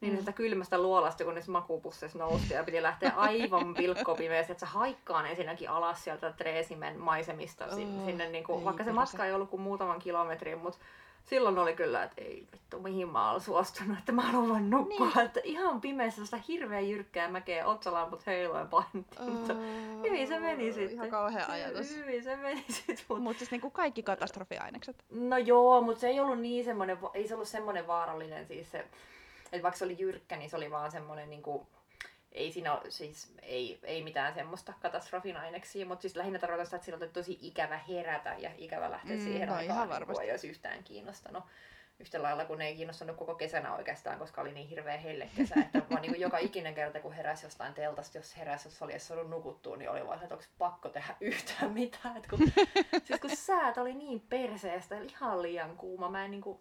Niin 0.00 0.12
Mm. 0.12 0.16
sieltä 0.16 0.32
kylmästä 0.32 0.78
luolasta, 0.78 1.24
kun 1.24 1.34
niissä 1.34 1.52
makuupusseissa 1.52 2.18
nousti 2.18 2.54
ja 2.54 2.64
piti 2.64 2.82
lähteä 2.82 3.12
aivan 3.16 3.74
pilkkopimeästi, 3.78 4.52
että 4.52 4.66
se 4.66 4.72
haikkaan 4.72 5.26
ensinnäkin 5.26 5.70
alas 5.70 6.04
sieltä 6.04 6.32
Treesimen 6.32 6.98
maisemista 7.00 7.64
Oh, 7.64 7.74
sinne, 7.74 8.28
niin 8.28 8.44
kuin, 8.44 8.64
vaikka 8.64 8.84
se 8.84 8.92
matka 8.92 9.26
ei 9.26 9.32
ollut 9.32 9.50
kuin 9.50 9.62
muutaman 9.62 9.98
kilometrin, 9.98 10.58
mutta 10.58 10.78
silloin 11.24 11.58
oli 11.58 11.74
kyllä, 11.74 12.02
että 12.02 12.22
ei 12.22 12.46
vittu, 12.72 12.82
mihin 12.88 13.08
mä 13.08 13.30
olen 13.30 13.40
suostunut, 13.40 13.98
että 13.98 14.12
mä 14.12 14.22
haluan 14.22 14.48
vaan 14.48 14.70
nukkua, 14.70 15.06
Niin. 15.14 15.20
että 15.26 15.40
ihan 15.44 15.80
pimeässä 15.80 16.24
sitä 16.24 16.40
hirveän 16.48 16.88
jyrkkää 16.90 17.28
mäkeä 17.28 17.66
otsalamput 17.66 18.26
heiloen 18.26 18.68
painettiin, 18.68 19.30
mutta 19.32 19.54
hyvin 20.02 20.28
se 20.28 20.38
meni 20.40 20.72
sitten. 20.72 20.92
Ihan 20.94 21.10
kauhea 21.10 21.46
Se- 21.46 21.52
ajatus. 21.52 21.96
Hyvin 21.96 22.24
se 22.24 22.36
meni 22.36 22.64
sitten, 22.68 22.96
mutta 23.08 23.22
Mutta 23.22 23.38
siis 23.38 23.50
niinku 23.50 23.70
kaikki 23.70 24.02
katastrofiainekset. 24.02 25.04
No 25.10 25.36
joo, 25.38 25.82
mutta 25.82 26.00
se 26.00 26.08
ei 26.08 26.20
ollut 26.20 26.38
niin 26.40 26.64
semmoinen, 26.64 26.98
ei 27.14 27.28
se 27.28 27.34
ollut 27.34 27.48
semmoinen 27.48 27.86
vaarallinen 27.86 28.46
siis 28.46 28.70
se, 28.70 28.78
että 29.52 29.62
vaikka 29.62 29.78
se 29.78 29.84
oli 29.84 29.96
jyrkkä, 29.98 30.36
niin 30.36 30.50
se 30.50 30.56
oli 30.56 30.70
vaan 30.70 30.90
semmoinen 30.90 31.30
niinku, 31.30 31.66
ei 32.32 32.52
siinä 32.52 32.72
ole, 32.74 32.90
siis 32.90 33.34
ei, 33.42 33.78
ei 33.82 34.04
mitään 34.04 34.34
semmoista 34.34 34.72
katastrofinaineksia, 34.82 35.86
mutta 35.86 36.02
siis 36.02 36.16
lähinnä 36.16 36.38
tarkoitan 36.38 36.66
sitä, 36.66 36.76
että 36.76 36.84
silloin 36.84 37.02
oli 37.02 37.10
tosi 37.12 37.38
ikävä 37.42 37.78
herätä 37.88 38.34
ja 38.38 38.50
ikävä 38.58 38.90
lähteä 38.90 39.16
Mm, 39.16 39.22
siihen 39.22 39.48
no 39.48 39.54
aikaan, 39.54 39.64
ihan 39.64 39.88
niin 39.88 39.90
varmasti. 39.94 40.14
kun 40.14 40.22
ei 40.22 40.30
olisi 40.30 40.48
yhtään 40.48 40.84
kiinnostanut. 40.84 41.44
Yhtä 42.02 42.22
lailla 42.22 42.44
kun 42.44 42.62
ei 42.62 42.76
kiinnostanut 42.76 43.16
koko 43.16 43.34
kesänä 43.34 43.74
oikeastaan, 43.74 44.18
koska 44.18 44.40
oli 44.40 44.52
niin 44.52 44.68
hirveä 44.68 44.96
hellekesä, 44.96 45.54
että 45.60 45.82
vaan 45.90 46.02
niin 46.02 46.12
kuin 46.12 46.20
joka 46.20 46.38
ikinen 46.38 46.74
kerta 46.74 47.00
kun 47.00 47.12
heräsi 47.12 47.46
jostain 47.46 47.74
teltasta, 47.74 48.18
jos 48.18 48.36
heräsi, 48.36 48.68
jos 48.68 48.82
oli 48.82 48.92
edes 48.92 49.08
saanut 49.08 49.30
nukuttua, 49.30 49.76
niin 49.76 49.90
oli 49.90 50.06
vaan 50.06 50.22
että 50.22 50.34
onko 50.34 50.44
pakko 50.58 50.88
tehdä 50.88 51.16
yhtään 51.20 51.72
mitään. 51.72 52.16
Et 52.16 52.26
kun, 52.26 52.38
siis 53.04 53.20
kun 53.20 53.36
säät 53.36 53.78
oli 53.78 53.94
niin 53.94 54.20
perseestä, 54.20 54.98
ihan 54.98 55.42
liian 55.42 55.76
kuuma, 55.76 56.10
mä 56.10 56.24
en 56.24 56.30
niin 56.30 56.40
kuin, 56.40 56.58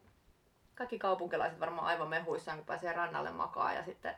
kaikki 0.75 0.99
kaupunkilaiset 0.99 1.59
varmaan 1.59 1.87
aivan 1.87 2.07
mehuissaan, 2.07 2.57
kun 2.57 2.65
pääsee 2.65 2.93
rannalle 2.93 3.31
makaa 3.31 3.73
ja 3.73 3.83
sitten 3.83 4.15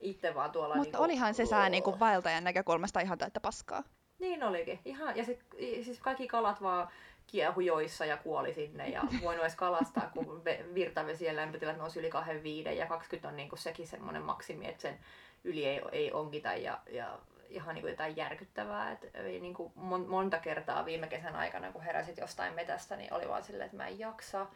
itse 0.00 0.34
vaan 0.34 0.50
tuolla... 0.50 0.74
Mutta 0.74 0.88
niinku, 0.88 1.02
olihan 1.02 1.34
se 1.34 1.46
sää 1.46 1.68
niinku 1.68 1.98
vaeltajan 2.00 2.44
näkökulmasta 2.44 3.00
ihan 3.00 3.18
täyttä 3.18 3.40
paskaa. 3.40 3.82
Niin 4.18 4.42
olikin. 4.42 4.80
Ihan, 4.84 5.16
ja 5.16 5.24
sit, 5.24 5.40
siis 5.82 6.00
kaikki 6.00 6.26
kalat 6.26 6.62
vaan 6.62 6.88
kiehu 7.26 7.60
joissa 7.60 8.04
ja 8.04 8.16
kuoli 8.16 8.54
sinne 8.54 8.88
ja 8.88 9.02
voinut 9.22 9.42
edes 9.42 9.56
kalastaa, 9.56 10.10
kun 10.14 10.42
ve- 10.44 10.74
virtavesien 10.74 11.36
lämpötilat 11.36 11.76
nousi 11.76 12.00
yli 12.00 12.10
25 12.10 12.78
ja 12.78 12.86
20 12.86 13.28
on 13.28 13.36
niinku 13.36 13.56
sekin 13.56 13.86
semmoinen 13.86 14.22
maksimi, 14.22 14.68
että 14.68 14.82
sen 14.82 14.98
yli 15.44 15.66
ei, 15.66 15.82
ei 15.92 16.12
onkita 16.12 16.54
ja, 16.54 16.80
ja 16.90 17.18
ihan 17.48 17.74
niinku 17.74 17.88
jotain 17.88 18.16
järkyttävää. 18.16 18.92
Et 18.92 19.10
ei 19.14 19.40
niinku 19.40 19.72
mon, 19.74 20.08
monta 20.08 20.38
kertaa 20.38 20.84
viime 20.84 21.06
kesän 21.06 21.36
aikana, 21.36 21.72
kun 21.72 21.82
heräsit 21.82 22.18
jostain 22.18 22.54
metästä, 22.54 22.96
niin 22.96 23.12
oli 23.12 23.28
vaan 23.28 23.42
silleen, 23.42 23.66
että 23.66 23.76
mä 23.76 23.86
en 23.86 23.98
jaksa. 23.98 24.46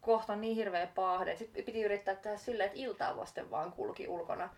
Kohta 0.00 0.32
on 0.32 0.40
niin 0.40 0.56
hirveä 0.56 0.86
paahde. 0.86 1.36
Sitten 1.36 1.64
piti 1.64 1.82
yrittää 1.82 2.14
tehdä 2.14 2.36
silleen, 2.36 2.66
että 2.66 2.80
iltaa 2.80 3.16
vasten 3.16 3.50
vaan 3.50 3.72
kulki 3.72 4.08
ulkona 4.08 4.48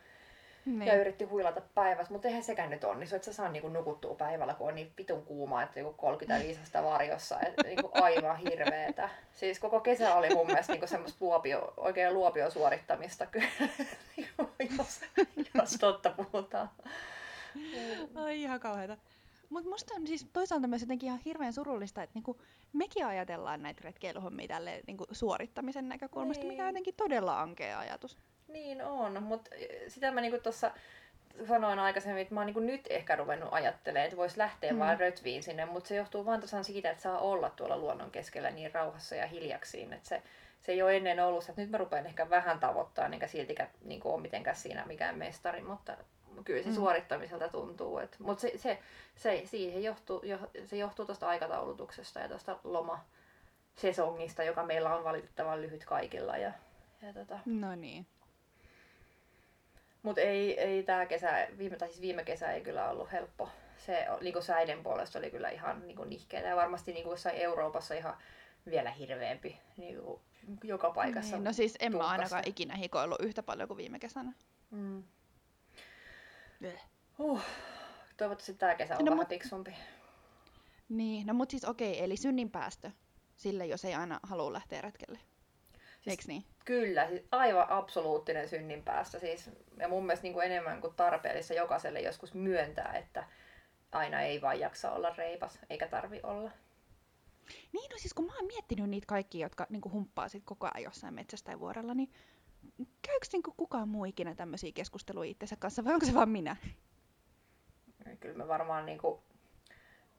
Niin. 0.65 0.87
ja 0.87 0.95
yritti 1.01 1.23
huilata 1.23 1.61
päivässä, 1.75 2.13
mutta 2.13 2.27
eihän 2.27 2.43
sekään 2.43 2.69
nyt 2.69 2.83
onnistu, 2.83 3.15
että 3.15 3.25
sä 3.25 3.33
saa 3.33 3.49
niinku 3.49 3.69
nukuttua 3.69 4.15
päivällä, 4.15 4.53
kun 4.53 4.67
on 4.67 4.75
niin 4.75 4.91
vitun 4.97 5.25
kuuma, 5.25 5.63
että 5.63 5.75
niinku 5.75 5.93
35 5.93 6.59
astetta 6.59 6.83
varjossa, 6.83 7.39
että 7.39 7.63
niinku 7.67 7.89
aivan 7.93 8.37
hirveetä. 8.37 9.09
Siis 9.33 9.59
koko 9.59 9.79
kesä 9.79 10.15
oli 10.15 10.29
mun 10.29 10.47
mielestä 10.47 10.73
niinku 10.73 10.87
semmoista 10.87 11.17
luopio, 11.25 11.73
oikein 11.77 12.13
luopio 12.13 12.49
suorittamista 12.51 13.25
kyllä, 13.25 13.47
niinku, 14.17 14.49
jos, 14.77 15.01
jos 15.53 15.71
totta 15.79 16.09
puhutaan. 16.09 16.69
Ai 18.15 18.41
ihan 18.41 18.59
kauheeta. 18.59 18.97
Mutta 19.49 19.69
musta 19.69 19.93
on 19.95 20.07
siis 20.07 20.27
toisaalta 20.33 20.67
myös 20.67 20.81
jotenkin 20.81 21.07
ihan 21.07 21.19
hirveän 21.25 21.53
surullista, 21.53 22.03
että 22.03 22.13
niinku 22.13 22.41
mekin 22.73 23.05
ajatellaan 23.05 23.61
näitä 23.63 23.81
retkeilyhommia 23.83 24.47
tälle 24.47 24.81
niinku 24.87 25.05
suorittamisen 25.11 25.89
näkökulmasta, 25.89 26.45
mikä 26.45 26.61
on 26.61 26.65
Niin. 26.65 26.73
jotenkin 26.73 26.93
todella 26.97 27.41
ankea 27.41 27.79
ajatus. 27.79 28.17
Niin 28.49 28.81
on, 28.81 29.23
mutta 29.23 29.51
sitä 29.87 30.11
mä 30.11 30.21
niinku 30.21 30.39
tuossa 30.39 30.71
sanoin 31.47 31.79
aikaisemmin, 31.79 32.21
että 32.21 32.33
mä 32.33 32.39
oon 32.39 32.45
niinku 32.45 32.59
nyt 32.59 32.87
ehkä 32.89 33.15
ruvennut 33.15 33.49
ajattelemaan, 33.51 34.05
että 34.05 34.17
vois 34.17 34.37
lähteä 34.37 34.73
Mm. 34.73 34.79
vaan 34.79 34.99
rötviin 34.99 35.43
sinne, 35.43 35.65
mutta 35.65 35.87
se 35.87 35.95
johtuu 35.95 36.25
vaan 36.25 36.41
tosiaan 36.41 36.63
siitä, 36.65 36.89
että 36.91 37.03
saa 37.03 37.19
olla 37.19 37.49
tuolla 37.49 37.77
luonnon 37.77 38.11
keskellä 38.11 38.51
niin 38.51 38.73
rauhassa 38.73 39.15
ja 39.15 39.27
hiljaksiin, 39.27 39.93
että 39.93 40.09
se, 40.09 40.21
se 40.61 40.71
ei 40.71 40.81
ole 40.81 40.97
ennen 40.97 41.19
ollut, 41.25 41.49
että 41.49 41.61
nyt 41.61 41.69
mä 41.69 41.77
rupean 41.77 42.05
ehkä 42.05 42.29
vähän 42.29 42.59
tavoittaa, 42.59 43.05
enkä 43.05 43.27
siltikään 43.27 43.69
niin 43.83 44.01
ole 44.03 44.21
mitenkään 44.21 44.55
siinä 44.55 44.85
mikään 44.85 45.17
mestari, 45.17 45.61
mutta 45.61 45.97
kyllä 46.45 46.63
se 46.63 46.69
Mm. 46.69 46.75
suorittamiselta 46.75 47.49
tuntuu. 47.49 47.97
Et, 47.97 48.15
mutta 48.19 48.41
se, 48.41 48.51
se, 48.57 48.79
se, 49.15 49.41
siihen 49.45 49.83
johtuu, 49.83 50.21
jo, 50.23 50.39
se 50.65 50.77
johtuu 50.77 51.05
tuosta 51.05 51.27
aikataulutuksesta 51.27 52.19
ja 52.19 52.27
tuosta 52.29 52.59
lomasesongista, 52.63 54.43
joka 54.43 54.63
meillä 54.63 54.95
on 54.95 55.03
valitettavan 55.03 55.61
lyhyt 55.61 55.85
kaikilla. 55.85 56.37
Ja, 56.37 56.51
ja 57.01 57.13
tota, 57.13 57.39
No 57.45 57.75
niin. 57.75 58.05
Mutta 60.03 60.21
ei, 60.21 60.59
ei 60.59 60.83
tämä 60.83 61.05
kesä, 61.05 61.47
viime, 61.57 61.75
tai 61.75 61.87
siis 61.87 62.01
viime 62.01 62.23
kesä 62.23 62.51
ei 62.51 62.61
kyllä 62.61 62.89
ollut 62.89 63.11
helppo. 63.11 63.49
Se 63.77 64.07
niin 64.21 64.43
säiden 64.43 64.83
puolesta 64.83 65.19
oli 65.19 65.31
kyllä 65.31 65.49
ihan 65.49 65.87
niin 65.87 65.97
nihkeetä 66.09 66.47
ja 66.47 66.55
varmasti 66.55 66.93
niin 66.93 67.09
jossain 67.09 67.35
Euroopassa 67.35 67.93
ihan 67.95 68.17
vielä 68.69 68.91
hirveämpi 68.91 69.59
niin 69.77 69.97
kuin 70.01 70.21
joka 70.63 70.91
paikassa. 70.91 71.35
Niin, 71.35 71.43
no 71.43 71.53
siis 71.53 71.75
en 71.79 71.91
mä 71.91 71.97
tuhkassa. 71.97 72.11
ainakaan 72.11 72.43
ikinä 72.45 72.75
hikoillut 72.75 73.21
yhtä 73.21 73.43
paljon 73.43 73.67
kuin 73.67 73.77
viime 73.77 73.99
kesänä. 73.99 74.33
Mm. 74.71 75.03
Huh. 77.17 77.41
Toivottavasti 78.17 78.53
tämä 78.53 78.75
kesä 78.75 78.97
on 78.97 79.05
No, 79.05 79.11
vähän 79.11 79.25
mut- 79.25 79.29
fiksumpi. 79.29 79.75
Niin, 80.89 81.27
no 81.27 81.33
mut 81.33 81.49
siis 81.51 81.65
okei, 81.65 82.03
eli 82.03 82.17
synnin 82.17 82.51
päästö 82.51 82.91
sille, 83.35 83.65
jos 83.65 83.85
ei 83.85 83.93
aina 83.95 84.19
halua 84.23 84.53
lähteä 84.53 84.81
retkelle. 84.81 85.19
Siis- 86.01 86.07
Eiks 86.13 86.27
niin? 86.27 86.43
Kyllä, 86.65 87.07
siis 87.07 87.21
aivan 87.31 87.69
absoluuttinen 87.69 88.49
synnin 88.49 88.83
päästä. 88.83 89.19
Siis, 89.19 89.49
ja 89.77 89.87
mun 89.87 90.05
mielestä 90.05 90.23
niin 90.23 90.33
kuin 90.33 90.45
enemmän 90.45 90.81
kuin 90.81 90.95
tarpeellista 90.95 91.53
jokaiselle 91.53 92.01
joskus 92.01 92.33
myöntää, 92.33 92.93
että 92.93 93.27
aina 93.91 94.21
ei 94.21 94.41
vaan 94.41 94.59
jaksa 94.59 94.91
olla 94.91 95.13
reipas, 95.17 95.59
eikä 95.69 95.87
tarvi 95.87 96.19
olla. 96.23 96.51
Niin, 97.73 97.89
no 97.91 97.97
siis 97.97 98.13
kun 98.13 98.25
mä 98.25 98.35
oon 98.35 98.47
miettinyt 98.47 98.89
niitä 98.89 99.05
kaikkia, 99.07 99.45
jotka 99.45 99.67
niinku 99.69 99.91
humppaa 99.91 100.29
sit 100.29 100.43
koko 100.45 100.67
ajan 100.73 100.83
jossain 100.83 101.13
metsässä 101.13 101.45
tai 101.45 101.59
vuorella, 101.59 101.93
niin 101.93 102.11
käykö 103.01 103.27
niinku 103.33 103.53
kukaan 103.57 103.89
muu 103.89 104.05
ikinä 104.05 104.35
tämmöisiä 104.35 104.71
keskusteluja 104.75 105.29
itsensä 105.31 105.55
kanssa 105.55 105.85
vai 105.85 105.93
onko 105.93 106.05
se 106.05 106.13
vaan 106.13 106.29
minä? 106.29 106.55
Kyllä 108.19 108.37
me 108.37 108.47
varmaan 108.47 108.85
niin 108.85 108.97
kuin, 108.97 109.19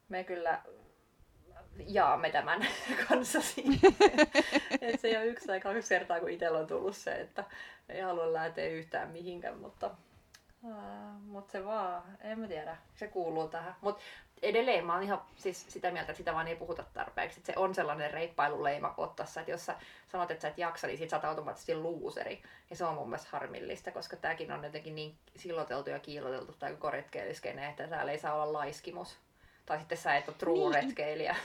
me 0.08 0.24
kyllä 0.24 0.62
jaamme 1.86 2.30
tämän 2.30 2.66
kanssasi. 3.08 3.64
Et 4.80 5.00
se 5.00 5.08
ei 5.08 5.16
ole 5.16 5.26
yksi 5.26 5.46
tai 5.46 5.60
kaksi 5.60 5.88
kertaa, 5.88 6.20
kun 6.20 6.30
itsellä 6.30 6.58
on 6.58 6.66
tullut 6.66 6.96
se, 6.96 7.12
että 7.12 7.44
ei 7.88 8.00
halua 8.00 8.32
lähteä 8.32 8.68
yhtään 8.68 9.10
mihinkään, 9.10 9.58
mutta, 9.58 9.90
ää, 10.72 11.14
mutta 11.26 11.52
se 11.52 11.64
vaan, 11.64 12.02
en 12.20 12.38
mä 12.38 12.46
tiedä, 12.48 12.76
se 12.96 13.08
kuuluu 13.08 13.48
tähän. 13.48 13.74
Mutta 13.80 14.02
edelleen 14.42 14.86
mä 14.86 14.94
oon 14.94 15.02
ihan 15.02 15.22
siis 15.36 15.66
sitä 15.68 15.90
mieltä, 15.90 16.12
että 16.12 16.18
sitä 16.18 16.34
vaan 16.34 16.48
ei 16.48 16.56
puhuta 16.56 16.84
tarpeeksi. 16.94 17.40
Et 17.40 17.46
se 17.46 17.52
on 17.56 17.74
sellainen 17.74 18.10
reippailuleima 18.10 18.94
ottassa, 18.96 19.40
että 19.40 19.50
jos 19.50 19.66
sä 19.66 19.74
sanot, 20.08 20.30
että 20.30 20.42
sä 20.42 20.48
et 20.48 20.58
jaksa, 20.58 20.86
niin 20.86 20.98
sit 20.98 21.10
sä 21.10 21.16
oot 21.16 21.24
automaattisesti 21.24 21.74
luuseri. 21.76 22.42
Ja 22.70 22.76
se 22.76 22.84
on 22.84 22.94
mun 22.94 23.08
mielestä 23.08 23.28
harmillista, 23.32 23.90
koska 23.90 24.16
tääkin 24.16 24.52
on 24.52 24.64
jotenkin 24.64 24.94
niin 24.94 25.14
silloteltu 25.36 25.90
ja 25.90 25.98
kiiloteltu 25.98 26.52
tää 26.52 26.70
koko 26.70 26.90
retkeilyskene, 26.90 27.68
että 27.68 27.88
täällä 27.88 28.12
ei 28.12 28.18
saa 28.18 28.34
olla 28.42 28.52
laiskimus. 28.52 29.16
Tai 29.66 29.78
sitten 29.78 29.98
sä 29.98 30.16
et 30.16 30.28
ole 30.28 30.36
true 30.38 30.70
Niin. 30.70 30.74
retkeilijä. 30.74 31.36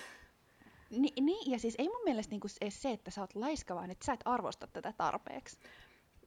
Ni, 0.96 1.14
niin, 1.22 1.52
ja 1.52 1.60
siis 1.60 1.76
ei 1.78 1.90
mun 1.90 2.04
mielestä 2.04 2.32
niinku 2.32 2.48
edes 2.62 2.82
se, 2.82 2.92
että 2.92 3.12
sä 3.12 3.22
oot 3.22 3.36
laiska, 3.36 3.76
vaan 3.76 3.92
että 3.92 4.06
sä 4.06 4.14
et 4.14 4.20
arvosta 4.26 4.68
tätä 4.68 4.94
tarpeeksi. 4.98 5.60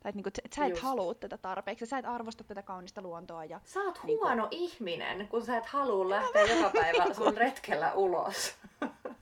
Tai 0.02 0.12
niinku, 0.12 0.28
että 0.28 0.57
sä 0.57 0.64
et 0.64 0.70
Just. 0.70 0.83
halua 0.83 1.14
tätä 1.14 1.38
tarpeeksi, 1.38 1.87
sä 1.87 1.98
et 1.98 2.07
arvosta 2.07 2.44
tätä 2.44 2.62
kaunista 2.62 3.02
luontoa. 3.02 3.44
Ja... 3.44 3.61
Sä 3.64 3.81
oot 3.81 4.00
Niinku- 4.04 4.24
huono 4.24 4.48
ihminen, 4.50 5.28
kun 5.28 5.44
sä 5.44 5.57
et 5.57 5.66
halua 5.66 6.11
lähteä 6.11 6.42
joka 6.42 6.70
päivä 6.70 7.14
sun 7.14 7.37
retkellä 7.37 7.92
ulos. 7.92 8.57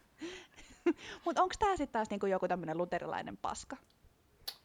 Mutta 1.25 1.43
onko 1.43 1.55
tää 1.59 1.77
sitten 1.77 1.93
taas 1.93 2.11
niinku 2.11 2.27
joku 2.27 2.49
tämmönen 2.49 2.79
luterilainen 2.79 3.37
paska? 3.37 3.77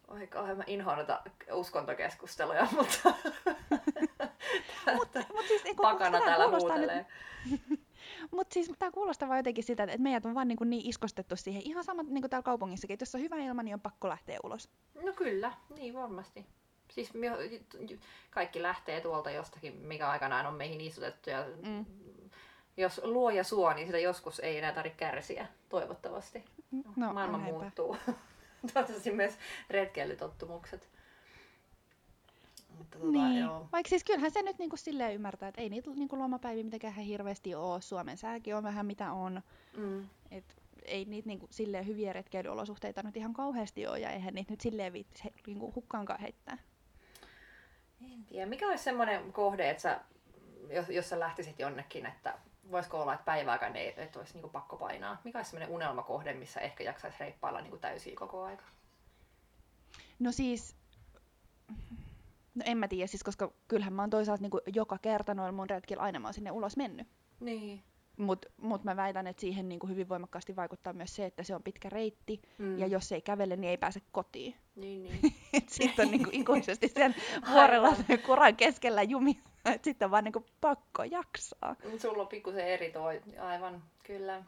Oi 0.08 0.28
kauhean, 0.28 0.58
mä 0.58 0.64
inhoan 0.68 0.98
noita 0.98 1.22
uskontokeskusteluja, 1.54 2.68
mutta 2.72 3.14
Mutta 4.96 5.20
mut 5.34 5.46
siis, 5.48 5.76
pakana 5.82 6.20
täällä 6.22 6.48
huutelee. 6.48 7.06
Mutta 8.32 8.54
siis 8.54 8.72
tämä 8.80 8.92
kuulostaa 8.92 9.30
vaan 9.30 9.40
jotenkin 9.40 9.64
sitä, 9.64 9.84
että 9.84 9.98
meidät 9.98 10.26
on 10.26 10.36
vaan 10.36 10.48
niinku 10.48 10.64
niin 10.64 10.90
iskostettu 10.90 11.36
siihen. 11.36 11.62
Ihan 11.66 11.84
sama 11.84 12.04
niin 12.04 12.22
kuin 12.22 12.30
täällä 12.30 12.44
kaupungissakin, 12.44 12.94
että 12.94 13.04
jos 13.04 13.16
on 13.16 13.22
hyvä 13.22 13.36
ilma, 13.36 13.64
niin 13.64 13.74
on 13.74 13.80
pakko 13.82 14.10
lähteä 14.10 14.40
ulos. 14.44 14.70
No 15.06 15.14
kyllä, 15.14 15.52
niin 15.78 15.94
varmasti. 15.94 16.46
Siis 16.92 17.14
mi- 17.14 17.28
kaikki 18.30 18.62
lähtee 18.62 19.02
tuolta 19.02 19.32
jostakin, 19.32 19.76
mikä 19.76 20.10
aikanaan 20.10 20.46
on 20.46 20.54
meihin 20.54 20.82
istutettu. 20.82 21.30
Ja 21.30 21.46
Mm. 21.62 21.86
Jos 22.78 23.02
luoja 23.04 23.44
suo, 23.44 23.74
niin 23.74 23.88
sitä 23.88 24.00
joskus 24.00 24.40
ei 24.40 24.58
enää 24.58 24.74
tarvitse 24.74 24.98
kärsiä, 24.98 25.48
toivottavasti. 25.70 26.44
No, 26.96 27.14
Maailma 27.14 27.38
muuttuu. 27.38 27.98
Toivottavasti 28.74 29.12
myös 29.12 29.34
retkeilytottumukset. 29.70 30.90
Mutta 32.82 33.00
tota, 33.00 33.12
Niin, 33.12 33.40
joo. 33.40 33.68
vaikka 33.72 33.90
siis 33.90 34.04
kyllähän 34.04 34.32
se 34.32 34.42
nyt 34.42 34.60
niinku 34.60 34.78
silleen 34.78 35.14
ymmärtää, 35.14 35.50
että 35.50 35.62
ei 35.62 35.70
niitä 35.70 35.90
niinku 35.90 36.20
lomapäiviä 36.20 36.64
mitenkään 36.64 36.94
hirveästi 36.94 37.56
ole. 37.56 37.82
Suomen 37.82 38.18
sääkin 38.18 38.56
on 38.56 38.64
vähän 38.64 38.86
mitä 38.86 39.12
on. 39.12 39.42
Mm. 39.78 40.10
Et 40.32 40.56
ei 40.86 41.06
niitä 41.06 41.28
niinku 41.28 41.48
silleen 41.52 41.88
hyviä 41.88 42.14
retkeilyolosuhteita 42.14 43.04
nyt 43.04 43.18
ihan 43.18 43.34
kauheasti 43.34 43.88
ole, 43.88 44.00
ja 44.00 44.10
eihän 44.10 44.34
niitä 44.34 44.54
nyt 44.54 44.62
silleen 44.62 44.94
viittisi 44.94 45.24
he, 45.24 45.32
niinku 45.48 45.74
hukkaankaan 45.76 46.20
heittää. 46.20 46.58
En 48.12 48.26
tiedä. 48.26 48.46
Mikä 48.46 48.68
olisi 48.68 48.84
semmoinen 48.84 49.34
kohde, 49.34 49.70
että 49.70 49.82
sä, 49.82 50.00
jos, 50.70 50.90
jos 50.90 51.10
sä 51.10 51.20
lähtisit 51.20 51.60
jonnekin, 51.60 52.06
että 52.06 52.38
voisiko 52.72 53.02
olla, 53.02 53.14
että 53.14 53.26
päivääkään 53.26 53.76
ei 53.76 53.94
että 53.98 54.20
olisi 54.20 54.34
niinku 54.34 54.50
pakko 54.50 54.78
painaa? 54.78 55.22
Mikä 55.24 55.40
olisi 55.40 55.52
semmoinen 55.52 55.76
unelmakohde, 55.76 56.34
missä 56.34 56.60
ehkä 56.60 56.84
jaksaisi 56.84 57.18
reippailla 57.20 57.62
niinku 57.62 57.78
täysiä 57.78 58.16
koko 58.16 58.44
aika? 58.44 58.64
No 60.20 60.32
siis, 60.32 60.76
no 62.56 62.62
en 62.66 62.78
mä 62.78 62.88
tiedä, 62.88 63.08
siis 63.08 63.24
koska 63.24 63.52
kyllähän 63.68 63.94
mä 63.94 64.02
oon 64.02 64.10
toisaalta 64.10 64.42
niinku 64.42 64.60
joka 64.76 64.98
kerta 64.98 65.34
noilla 65.34 65.52
mun 65.52 65.70
retkillä 65.70 66.04
aina 66.04 66.20
mä 66.20 66.28
oon 66.28 66.34
sinne 66.34 66.52
ulos 66.52 66.78
mennyt. 66.78 67.08
Niin. 67.40 67.84
Mutta 68.18 68.48
mut 68.62 68.84
mä 68.84 68.96
väitän, 68.96 69.28
että 69.28 69.42
siihen 69.42 69.70
niinku 69.70 69.88
hyvin 69.88 70.10
voimakkaasti 70.10 70.56
vaikuttaa 70.56 70.94
myös 70.94 71.16
se, 71.16 71.26
että 71.26 71.44
se 71.44 71.56
on 71.56 71.64
pitkä 71.64 71.90
reitti, 71.90 72.42
Mm. 72.58 72.80
ja 72.80 72.88
jos 72.88 73.12
ei 73.12 73.22
kävele, 73.22 73.56
niin 73.56 73.70
ei 73.70 73.78
pääse 73.78 74.02
kotiin. 74.12 74.56
Niin, 74.76 75.04
niin. 75.04 75.20
Sitten 75.68 76.06
on 76.06 76.12
niinku 76.12 76.30
ikuisesti 76.34 76.88
sen 76.88 77.16
vuorella 77.52 77.96
sen 77.96 78.20
kuran 78.20 78.56
keskellä 78.56 79.04
jumi. 79.04 79.40
Sitten 79.84 80.06
on 80.06 80.12
vaan 80.12 80.24
niinku 80.24 80.46
pakko 80.62 81.04
jaksaa. 81.04 81.76
Mut 81.92 82.02
Sulla 82.02 82.22
on 82.22 82.28
pikkusen 82.28 82.68
eri 82.68 82.92
toi, 82.92 83.22
aivan, 83.40 83.84
kyllä. 84.04 84.44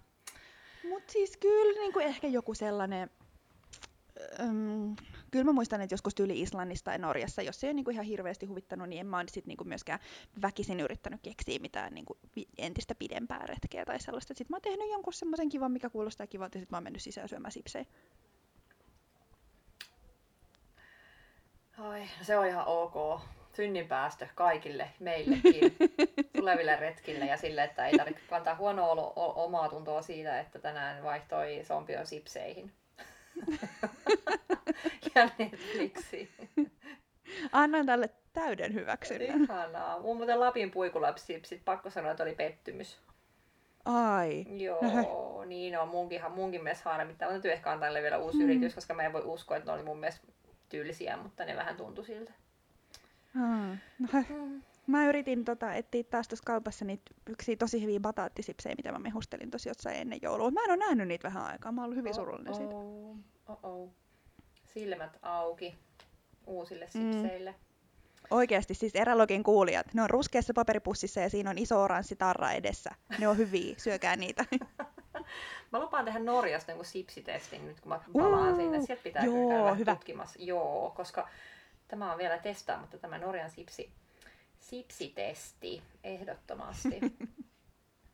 Mutta 0.90 1.12
siis 1.12 1.38
kyllä 1.38 1.80
niinku 1.80 2.00
ehkä 2.00 2.28
joku 2.28 2.54
sellainen... 2.54 3.10
Öm, 4.40 4.96
kyllä 5.34 5.46
mä 5.46 5.52
muistan, 5.52 5.82
että 5.82 5.94
joskus 5.94 6.16
tyyli 6.16 6.42
Islannista 6.42 6.86
tai 6.86 6.98
Norjassa, 6.98 7.42
jos 7.42 7.60
se 7.60 7.68
ei 7.68 7.70
ole 7.70 7.74
niinku 7.74 7.92
ihan 7.92 8.06
hirveästi 8.06 8.46
huvittanut, 8.46 8.90
niin 8.90 9.00
en 9.00 9.08
mä 9.08 9.24
sit 9.28 9.46
niinku 9.46 9.64
myöskään 9.64 10.00
väkisin 10.42 10.80
yrittänyt 10.80 11.22
keksiä 11.22 11.60
mitään 11.60 11.94
niinku 11.94 12.18
vi- 12.36 12.48
entistä 12.58 12.96
pidempää 12.96 13.46
retkeä 13.46 13.86
tai 13.86 14.00
sellaista. 14.00 14.34
Sitten 14.34 14.48
mä 14.54 14.56
oon 14.56 14.62
tehnyt 14.62 14.92
jonkun 14.92 15.14
semmoisen 15.14 15.50
kivan, 15.50 15.72
mikä 15.72 15.90
kuulostaa 15.90 16.28
kivalta, 16.28 16.58
ja 16.58 16.62
sitten 16.62 16.74
mä 16.74 16.78
oon 16.78 16.84
mennyt 16.84 17.02
sisään 17.02 17.30
syömään 17.30 17.52
sipsejä. 17.52 17.86
Oi, 21.80 22.02
se 22.22 22.38
on 22.38 22.48
ihan 22.48 22.68
ok. 22.68 23.22
Synninpäästö 23.54 24.28
kaikille, 24.36 24.90
meillekin, 25.00 25.78
tuleville 26.38 26.76
retkille 26.76 27.26
ja 27.26 27.38
sille, 27.38 27.64
että 27.64 27.88
ei 27.88 27.98
tarvitse 27.98 28.22
kantaa 28.30 28.56
huonoa 28.56 28.92
olo, 28.92 29.14
omaa 29.16 29.70
tuntoa 29.70 30.02
siitä, 30.02 30.40
että 30.40 30.60
tänään 30.60 31.04
vaihtoi 31.04 31.62
Sompion 31.64 32.06
sipseihin. 32.06 32.74
Ja 35.16 35.30
Netflixiin. 35.38 36.30
Annan 37.52 37.86
tälle 37.86 38.10
täyden 38.34 38.74
hyväksynnän. 38.74 39.42
Ihanaa. 39.42 40.00
Mun 40.00 40.18
muuten 40.18 40.40
Lapin 40.40 40.72
puikulapsipsit, 40.72 41.66
pakko 41.66 41.90
sanoa, 41.90 42.12
että 42.12 42.24
oli 42.24 42.36
pettymys. 42.36 43.00
Ai. 43.86 44.46
Joo, 44.58 45.44
niin 45.46 45.80
on. 45.80 45.88
Munkinhan, 45.88 46.32
munkin 46.32 46.64
mielestä 46.64 46.90
harmittaa. 46.90 47.28
Mä 47.28 47.32
täytyy 47.32 47.52
ehkä 47.52 47.72
antaa 47.72 47.94
vielä 47.94 48.18
uusi 48.18 48.38
Hmm. 48.38 48.46
yritys, 48.46 48.76
koska 48.76 48.94
mä 48.94 49.04
en 49.04 49.14
voi 49.14 49.22
uskoa, 49.26 49.58
että 49.58 49.72
ne 49.72 49.76
oli 49.76 49.84
mun 49.84 50.00
mielestä 50.00 50.28
tyylisiä, 50.70 51.18
mutta 51.18 51.46
ne 51.46 51.56
vähän 51.56 51.76
tuntui 51.76 52.06
siltä. 52.06 52.34
Ah. 53.42 53.78
No, 54.00 54.08
Mä 54.88 55.08
yritin 55.10 55.46
tota, 55.46 55.74
etsiä 55.74 56.04
taas 56.04 56.28
tuossa 56.28 56.44
kaupassa 56.46 56.86
niitä 56.86 57.12
yksiä 57.30 57.56
tosi 57.56 57.82
hyviä 57.82 58.00
bataattisipsejä, 58.00 58.76
mitä 58.76 58.92
mä 58.92 59.00
mehustelin 59.00 59.52
tosi 59.52 59.70
jossain 59.70 59.96
ennen 59.96 60.20
joulua. 60.22 60.52
Mä 60.52 60.64
en 60.64 60.70
ole 60.72 60.78
nähnyt 60.78 61.08
niitä 61.08 61.28
vähän 61.28 61.46
aikaa, 61.46 61.72
mä 61.72 61.82
oon 61.82 61.86
ollut 61.86 61.98
hyvin 61.98 62.14
surullinen 62.14 62.56
siitä. 62.56 62.76
Oh, 62.76 63.18
oh, 63.48 63.60
oh. 63.64 63.90
Silmät 64.66 65.18
auki 65.22 65.76
uusille 66.48 66.86
Mm. 66.94 67.12
sipseille. 67.12 67.56
Oikeasti 68.32 68.74
siis 68.74 68.96
erälogin 68.96 69.44
kuulijat, 69.44 69.94
ne 69.94 70.02
on 70.02 70.10
ruskeassa 70.10 70.54
paperipussissa 70.54 71.20
ja 71.20 71.30
siinä 71.30 71.50
on 71.50 71.58
iso 71.58 71.82
oranssi 71.84 72.16
tarra 72.16 72.52
edessä. 72.52 72.92
Ne 73.20 73.28
on 73.28 73.38
hyviä, 73.38 73.76
syökää 73.84 74.16
niitä. 74.16 74.46
Mä 75.72 75.80
lupaan 75.80 76.06
tehdä 76.06 76.20
Norjasta 76.20 76.72
niin 76.74 76.86
sipsitestin 76.86 77.68
nyt, 77.68 77.80
kun 77.82 77.90
mä 77.90 78.00
palaan 78.14 78.50
Uu, 78.50 78.56
sinne. 78.56 78.82
Sieltä 78.82 79.04
pitää 79.04 79.26
joo, 79.26 79.34
kyllä 79.36 79.50
käydä 79.60 79.74
hyvä. 79.76 79.96
tutkimassa. 79.96 80.40
Joo, 80.42 80.94
koska 80.96 81.30
tämä 81.88 82.12
on 82.12 82.18
vielä 82.18 82.38
testaamatta 82.38 82.98
tämä 82.98 83.18
Norjan 83.18 83.50
sipsi, 83.50 83.92
sipsitesti 84.64 85.84
ehdottomasti. 86.04 87.00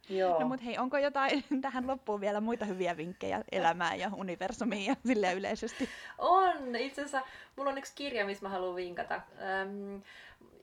Joo. 0.09 0.39
No 0.39 0.47
mut 0.47 0.65
hei, 0.65 0.77
onko 0.77 0.97
jotain 0.97 1.43
tähän 1.61 1.87
loppuun 1.87 2.21
vielä 2.21 2.41
muita 2.41 2.65
hyviä 2.65 2.97
vinkkejä 2.97 3.43
elämään 3.51 3.99
ja 3.99 4.11
universumiin 4.15 4.85
ja 4.85 4.95
sille 5.05 5.33
yleisesti? 5.33 5.89
On! 6.17 6.75
Itse 6.75 7.01
asiassa 7.01 7.21
mulla 7.55 7.71
on 7.71 7.77
yksi 7.77 7.95
kirja, 7.95 8.25
missä 8.25 8.45
mä 8.45 8.49
haluan 8.49 8.75
vinkata, 8.75 9.15
äm, 9.15 10.01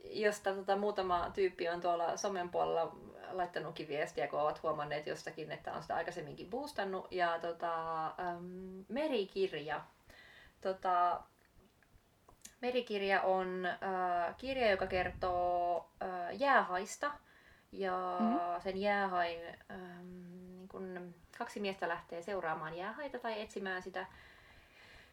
josta 0.04 0.54
tota, 0.54 0.76
muutama 0.76 1.30
tyyppi 1.34 1.68
on 1.68 1.80
tuolla 1.80 2.16
somen 2.16 2.48
puolella 2.48 2.96
laittanutkin 3.30 3.88
viestiä, 3.88 4.28
kun 4.28 4.40
ovat 4.40 4.62
huomanneet 4.62 5.06
jostakin, 5.06 5.52
että 5.52 5.72
on 5.72 5.82
sitä 5.82 5.94
aikaisemminkin 5.94 6.50
boostannut. 6.50 7.06
Ja 7.10 7.38
tota, 7.38 8.06
äm, 8.06 8.84
merikirja. 8.88 9.80
Tota, 10.60 11.22
merikirja 12.66 13.22
on 13.22 13.66
äh, 13.66 14.36
kirja, 14.36 14.70
joka 14.70 14.86
kertoo 14.86 15.88
äh, 16.02 16.08
jäähaista. 16.40 17.10
Ja 17.72 18.16
Mhm. 18.20 18.60
sen 18.62 18.76
jäähain, 18.80 19.40
ähm, 19.70 20.56
niin 20.56 20.68
kun 20.68 21.14
kaksi 21.38 21.60
miestä 21.60 21.88
lähtee 21.88 22.22
seuraamaan 22.22 22.76
jäähaita 22.76 23.18
tai 23.18 23.40
etsimään 23.40 23.82
sitä 23.82 24.06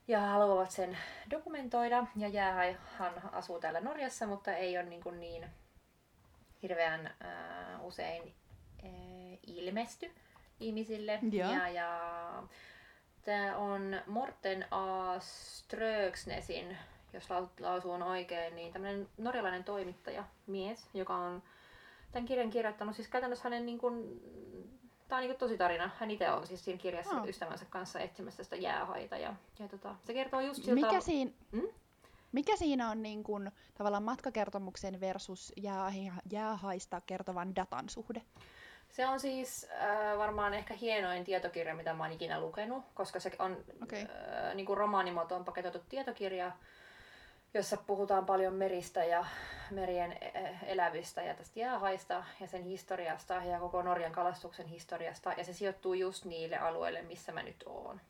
ja 0.07 0.19
haluavat 0.19 0.71
sen 0.71 0.97
dokumentoida. 1.31 2.05
Ja 2.15 2.27
jäähaihan 2.27 3.13
asuu 3.31 3.59
täällä 3.59 3.79
Norjassa, 3.81 4.27
mutta 4.27 4.53
ei 4.55 4.77
ole 4.77 4.85
niin, 4.85 5.03
kuin 5.03 5.19
niin 5.19 5.45
hirveän 6.61 7.07
äh, 7.07 7.85
usein 7.85 8.33
äh, 8.83 8.89
ilmesty 9.47 10.11
ihmisille. 10.59 11.19
Joo. 11.31 11.51
Ja, 11.51 11.67
ja 11.69 12.43
tämä 13.23 13.57
on 13.57 14.01
Morten 14.07 14.65
A. 14.71 15.19
Ströksnesin, 15.19 16.77
jos 17.13 17.29
lau- 17.29 17.49
lausuu 17.63 17.91
on 17.91 18.03
oikein, 18.03 18.55
niin 18.55 18.73
tämmöinen 18.73 19.09
norjalainen 19.17 19.63
toimittaja, 19.63 20.23
mies, 20.47 20.89
joka 20.93 21.15
on 21.15 21.43
tämän 22.11 22.25
kirjan 22.25 22.49
kirjoittanut. 22.49 22.95
Siis 22.95 23.07
käytännössä 23.07 23.43
hänen 23.43 23.65
niin 23.65 23.79
kuin, 23.79 24.21
Tämä 25.07 25.21
on 25.21 25.27
niin 25.27 25.37
tosi 25.37 25.57
tarina. 25.57 25.89
Hän 25.99 26.11
itse 26.11 26.29
on 26.29 26.47
siis 26.47 26.65
siinä 26.65 26.77
kirjassa 26.81 27.15
Oh. 27.21 27.27
ystävänsä 27.27 27.65
kanssa 27.69 27.99
etsimässä 27.99 28.43
sitä 28.43 28.55
jäähaita. 28.55 29.17
Ja, 29.17 29.33
ja 29.59 29.67
tota, 29.67 29.95
se 30.03 30.13
kertoo 30.13 30.39
just 30.39 30.63
siltä... 30.63 30.87
Mikä, 30.87 30.99
siinä, 31.01 31.31
Mm? 31.51 31.67
mikä 32.31 32.55
siinä 32.55 32.89
on 32.89 33.03
niin 33.03 33.23
kun, 33.23 33.51
tavallaan 33.77 34.03
matkakertomuksen 34.03 34.99
versus 34.99 35.53
jää, 35.57 35.91
jäähaista 36.31 37.01
kertovan 37.01 37.55
datan 37.55 37.89
suhde? 37.89 38.21
Se 38.89 39.07
on 39.07 39.19
siis 39.19 39.67
äh, 39.81 40.17
varmaan 40.17 40.53
ehkä 40.53 40.73
hienoin 40.73 41.23
tietokirja, 41.23 41.75
mitä 41.75 41.93
mä 41.93 42.03
oon 42.03 42.11
ikinä 42.13 42.39
lukenut, 42.41 42.83
koska 42.93 43.19
se 43.19 43.31
on 43.39 43.57
Okei. 43.83 44.01
äh, 44.01 44.55
niin 44.55 44.65
kuin 44.65 44.77
romaanimuotoon 44.77 45.45
paketoitu 45.45 45.79
tietokirja, 45.89 46.51
jossa 47.53 47.77
puhutaan 47.77 48.25
paljon 48.25 48.53
meristä 48.53 49.03
ja 49.03 49.25
merien 49.71 50.11
äh, 50.35 50.63
elävistä 50.63 51.21
ja 51.21 51.33
tästä 51.33 51.59
jäähaista 51.59 52.23
ja 52.39 52.47
sen 52.47 52.63
historiasta 52.63 53.33
ja 53.33 53.59
koko 53.59 53.81
Norjan 53.81 54.11
kalastuksen 54.11 54.67
historiasta. 54.67 55.33
Ja 55.37 55.43
se 55.43 55.53
sijoittuu 55.53 55.93
just 55.93 56.25
niille 56.25 56.57
alueille, 56.57 57.01
missä 57.01 57.31
mä 57.31 57.43
nyt 57.43 57.63
oon. 57.65 58.01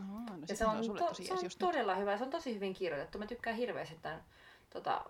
Aa, 0.00 0.36
no 0.36 0.44
Ja 0.48 0.56
se 0.56 0.66
on, 0.66 0.86
to, 0.86 0.94
tosi 1.06 1.24
se 1.24 1.32
on 1.32 1.38
just 1.44 1.60
nyt. 1.60 1.68
todella 1.68 1.94
hyvä, 1.94 2.18
se 2.18 2.24
on 2.24 2.30
tosi 2.30 2.54
hyvin 2.54 2.74
kirjoitettu. 2.74 3.18
Mä 3.18 3.26
tykkään 3.26 3.56
hirveästi 3.56 3.98
tämän 4.02 4.22
tota, 4.70 5.04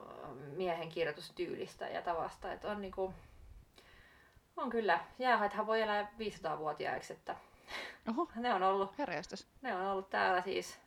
miehen 0.57 0.89
kirjoitustyylistä 0.89 1.89
ja 1.89 2.03
tavasta. 2.03 2.53
Että 2.53 2.69
on, 2.69 2.81
niinku, 2.83 3.15
on 4.57 4.71
kyllä, 4.71 5.05
jäähaithan 5.19 5.67
voi 5.67 5.81
elää 5.83 6.13
500-vuotiaiksi, 6.19 7.13
että 7.13 7.37
Oho, 8.11 8.29
ne 8.37 8.55
on 8.55 8.63
ollut, 8.63 8.99
herjastus. 8.99 9.47
ne 9.63 9.75
on 9.77 9.87
ollut 9.87 10.11
täällä 10.11 10.41
siis 10.41 10.79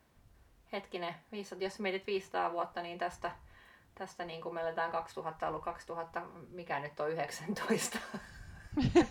hetkinen, 0.72 1.16
500, 1.32 1.66
jos 1.66 1.80
mietit 1.80 2.08
500 2.08 2.52
vuotta, 2.52 2.82
niin 2.82 2.98
tästä, 2.98 3.32
tästä 3.96 4.26
niin 4.26 4.42
kuin 4.42 4.56
me 4.56 4.62
eletään 4.62 4.92
2000 4.92 5.48
ollut 5.48 5.64
2000, 5.64 6.22
mikä 6.50 6.80
nyt 6.80 7.00
on 7.00 7.12
19. 7.12 8.00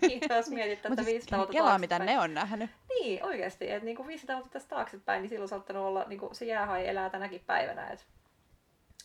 niin, 0.01 0.21
jos 0.37 0.49
mietit 0.51 0.79
tätä 0.79 0.89
Mutta 0.89 1.05
500 1.05 1.39
vuotta 1.39 1.53
kelaa, 1.53 1.79
mitä 1.79 1.99
ne 1.99 2.19
on 2.19 2.35
nähnyt. 2.35 2.71
Niin, 2.89 3.25
oikeasti. 3.25 3.71
Että 3.71 3.85
niinku 3.85 4.07
500 4.07 4.37
vuotta 4.37 4.53
tästä 4.53 4.69
taaksepäin, 4.69 5.23
niin 5.23 5.29
silloin 5.29 5.49
saattanut 5.49 5.85
olla, 5.85 6.05
niinku, 6.09 6.29
se 6.33 6.45
jäähai 6.45 6.89
elää 6.89 7.11
tänäkin 7.11 7.43
päivänä. 7.47 7.91
Et, 7.91 8.07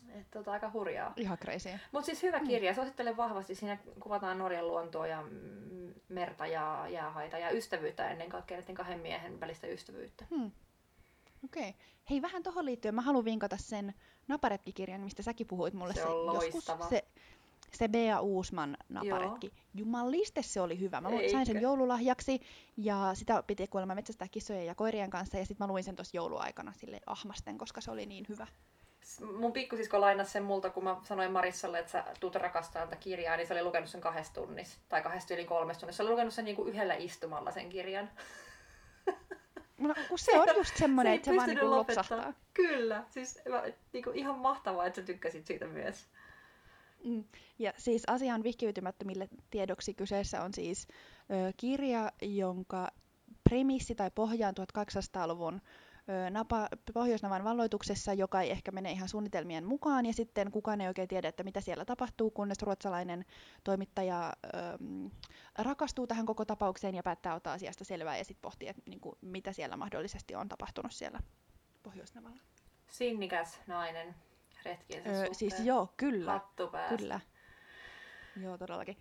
et 0.09 0.31
tota, 0.31 0.51
aika 0.51 0.71
hurjaa. 0.73 1.13
Ihan 1.15 1.37
crazy. 1.37 1.69
Mutta 1.91 2.05
siis 2.05 2.23
hyvä 2.23 2.39
kirja, 2.39 2.73
suosittelen 2.73 3.17
vahvasti. 3.17 3.55
Siinä 3.55 3.77
kuvataan 3.99 4.37
Norjan 4.37 4.67
luontoa 4.67 5.07
ja 5.07 5.21
mm, 5.21 5.93
merta 6.09 6.47
ja 6.47 6.85
jäähaita 6.89 7.37
ja 7.37 7.51
ystävyyttä 7.51 8.09
ennen 8.09 8.29
kaikkea, 8.29 8.57
näiden 8.57 8.75
kahden 8.75 8.99
miehen 8.99 9.39
välistä 9.39 9.67
ystävyyttä. 9.67 10.25
Hmm. 10.29 10.51
Okei. 11.45 11.69
Okay. 11.69 11.81
Hei, 12.09 12.21
vähän 12.21 12.43
tohon 12.43 12.65
liittyen 12.65 12.95
mä 12.95 13.01
haluan 13.01 13.25
vinkata 13.25 13.57
sen 13.57 13.93
naparetkikirjan, 14.27 15.01
mistä 15.01 15.23
säkin 15.23 15.47
puhuit 15.47 15.73
mulle 15.73 15.93
Se 15.93 16.05
on 16.05 16.35
joskus. 16.35 16.53
loistava. 16.53 16.89
Se, 16.89 17.03
se 17.71 17.87
Bea 17.87 18.21
Uusman 18.21 18.77
naparetki. 18.89 19.51
Jumaliste 19.73 20.41
se 20.41 20.61
oli 20.61 20.79
hyvä. 20.79 21.01
Mä 21.01 21.09
lu- 21.09 21.17
sain 21.31 21.45
sen 21.45 21.55
Eikö? 21.55 21.65
joululahjaksi 21.65 22.41
ja 22.77 23.11
sitä 23.13 23.43
piti 23.47 23.67
kuulemma 23.67 23.95
metsästää 23.95 24.27
kissojen 24.31 24.65
ja 24.65 24.75
koirien 24.75 25.09
kanssa 25.09 25.37
ja 25.37 25.45
sitten 25.45 25.67
mä 25.67 25.71
luin 25.71 25.83
sen 25.83 25.95
tuossa 25.95 26.17
jouluaikana 26.17 26.73
sille 26.73 27.01
ahmasten, 27.05 27.57
koska 27.57 27.81
se 27.81 27.91
oli 27.91 28.05
niin 28.05 28.25
hyvä. 28.29 28.47
Mun 29.37 29.53
pikkusisko 29.53 30.01
lainasi 30.01 30.31
sen 30.31 30.43
multa, 30.43 30.69
kun 30.69 30.83
mä 30.83 30.97
sanoin 31.03 31.31
Marissalle, 31.31 31.79
että 31.79 31.91
sä 31.91 32.03
tuut 32.19 32.35
rakastaa 32.35 32.81
tätä 32.85 32.95
kirjaa, 32.95 33.37
niin 33.37 33.47
se 33.47 33.53
oli 33.53 33.63
lukenut 33.63 33.89
sen 33.89 34.01
kahdessa 34.01 34.33
tunnissa. 34.33 34.79
Tai 34.89 35.01
kahdesta 35.01 35.33
yli 35.33 35.45
kolmesta 35.45 35.79
tunnissa. 35.79 35.97
Se 35.97 36.03
oli 36.03 36.11
lukenut 36.11 36.33
sen 36.33 36.45
niinku 36.45 36.63
yhdellä 36.65 36.93
istumalla 36.95 37.51
sen 37.51 37.69
kirjan. 37.69 38.09
No, 39.81 39.93
kun 40.09 40.19
se 40.19 40.39
on 40.39 40.47
just 40.55 40.77
semmoinen, 40.77 41.11
ei 41.11 41.15
että 41.17 41.31
se 41.31 41.37
vaan 41.37 41.49
niinku 41.49 41.69
lopettaa. 41.69 42.03
lopsahtaa. 42.03 42.33
Kyllä. 42.53 43.03
Siis 43.09 43.39
mä, 43.49 43.63
niinku, 43.93 44.11
ihan 44.13 44.39
mahtavaa, 44.39 44.85
että 44.85 45.01
sä 45.01 45.05
tykkäsit 45.05 45.47
siitä 45.47 45.67
myös. 45.67 46.07
Mm. 47.03 47.23
Ja 47.59 47.73
siis 47.77 48.03
asian 48.07 48.43
vihkiytymättömille 48.43 49.29
tiedoksi 49.49 49.93
kyseessä 49.93 50.43
on 50.43 50.53
siis 50.53 50.87
ö, 51.31 51.53
kirja, 51.57 52.11
jonka 52.21 52.87
premissi 53.43 53.95
tai 53.95 54.11
pohja 54.15 54.47
on 54.47 54.53
1800-luvun 54.59 55.55
ö, 55.55 55.59
napa, 56.29 56.67
Pohjoisnavan 56.93 57.43
valloituksessa, 57.43 58.13
joka 58.13 58.41
ei 58.41 58.51
ehkä 58.51 58.71
mene 58.71 58.91
ihan 58.91 59.09
suunnitelmien 59.09 59.65
mukaan, 59.65 60.05
ja 60.05 60.13
sitten 60.13 60.51
kukaan 60.51 60.81
ei 60.81 60.87
oikein 60.87 61.07
tiedä, 61.07 61.27
että 61.27 61.43
mitä 61.43 61.61
siellä 61.61 61.85
tapahtuu, 61.85 62.31
kunnes 62.31 62.61
ruotsalainen 62.61 63.25
toimittaja 63.63 64.33
ö, 64.45 64.49
rakastuu 65.57 66.07
tähän 66.07 66.25
koko 66.25 66.45
tapaukseen 66.45 66.95
ja 66.95 67.03
päättää 67.03 67.35
ottaa 67.35 67.53
asiasta 67.53 67.83
selvää 67.83 68.17
ja 68.17 68.25
sitten 68.25 68.41
pohtii, 68.41 68.67
että 68.69 68.81
niin 68.85 68.99
kuin, 68.99 69.15
mitä 69.21 69.53
siellä 69.53 69.77
mahdollisesti 69.77 70.35
on 70.35 70.49
tapahtunut 70.49 70.91
siellä 70.91 71.19
Pohjoisnavalla. 71.83 72.41
Sinnikäs 72.87 73.59
nainen 73.67 74.15
retkiensä 74.65 75.09
Öö, 75.09 75.15
suhteen. 75.15 75.35
siis 75.35 75.59
joo, 75.59 75.93
kyllä. 75.97 76.31
Hattu 76.31 76.67
päästä. 76.67 76.97
Kyllä. 76.97 77.19
Joo, 78.41 78.57
todellakin. 78.57 78.97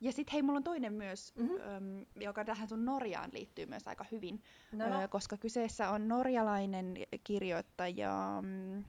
Ja 0.00 0.12
sitten 0.12 0.32
hei, 0.32 0.42
mulla 0.42 0.56
on 0.56 0.64
toinen 0.64 0.92
myös, 0.92 1.32
Mhm. 1.36 1.46
mm-hmm. 1.52 2.06
joka 2.20 2.44
tähän 2.44 2.68
sun 2.68 2.84
Norjaan 2.84 3.30
liittyy 3.32 3.66
myös 3.66 3.88
aika 3.88 4.04
hyvin, 4.12 4.42
No, 4.72 4.88
no. 4.88 5.00
Ö, 5.02 5.08
koska 5.08 5.36
kyseessä 5.36 5.90
on 5.90 6.08
norjalainen 6.08 6.94
kirjoittaja 7.24 8.42
mm, 8.42 8.84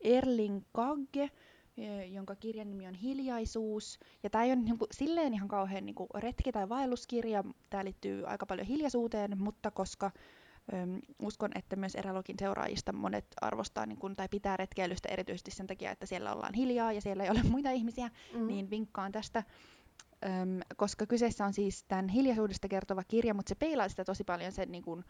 Erling 0.00 0.62
Kagge, 0.72 1.30
jonka 2.12 2.34
kirjan 2.34 2.70
nimi 2.70 2.86
on 2.86 2.94
Hiljaisuus. 2.94 3.98
Ja 4.22 4.30
tämä 4.30 4.44
ei 4.44 4.50
ole 4.52 4.56
niinku, 4.60 4.86
silleen 4.90 5.34
ihan 5.34 5.48
kauhean 5.48 5.86
niinku, 5.86 6.06
retki- 6.18 6.52
tai 6.52 6.68
vaelluskirja, 6.68 7.44
tämä 7.70 7.84
liittyy 7.84 8.26
aika 8.26 8.46
paljon 8.46 8.66
hiljaisuuteen, 8.66 9.38
mutta 9.42 9.70
koska 9.70 10.10
Öm, 10.74 11.00
uskon, 11.22 11.50
että 11.54 11.76
myös 11.76 11.94
erälogin 11.94 12.36
seuraajista 12.38 12.92
monet 12.92 13.26
arvostaa 13.40 13.86
niin 13.86 13.98
kun, 13.98 14.16
tai 14.16 14.28
pitää 14.28 14.56
retkeilystä 14.56 15.08
erityisesti 15.12 15.50
sen 15.50 15.66
takia, 15.66 15.90
että 15.90 16.06
siellä 16.06 16.32
ollaan 16.32 16.54
hiljaa 16.54 16.92
ja 16.92 17.00
siellä 17.00 17.24
ei 17.24 17.30
ole 17.30 17.40
muita 17.50 17.70
ihmisiä, 17.70 18.10
Mhm. 18.34 18.46
niin 18.46 18.70
vinkkaan 18.70 19.12
tästä. 19.12 19.42
Öm, 20.24 20.60
koska 20.76 21.06
kyseessä 21.06 21.44
on 21.44 21.52
siis 21.52 21.84
tämän 21.88 22.08
hiljaisuudesta 22.08 22.68
kertova 22.68 23.02
kirja, 23.08 23.34
mutta 23.34 23.48
se 23.48 23.54
peilaa 23.54 23.88
sitä 23.88 24.04
tosi 24.04 24.24
paljon 24.24 24.52
sen 24.52 24.72
niin 24.72 24.82
kun, 24.82 25.04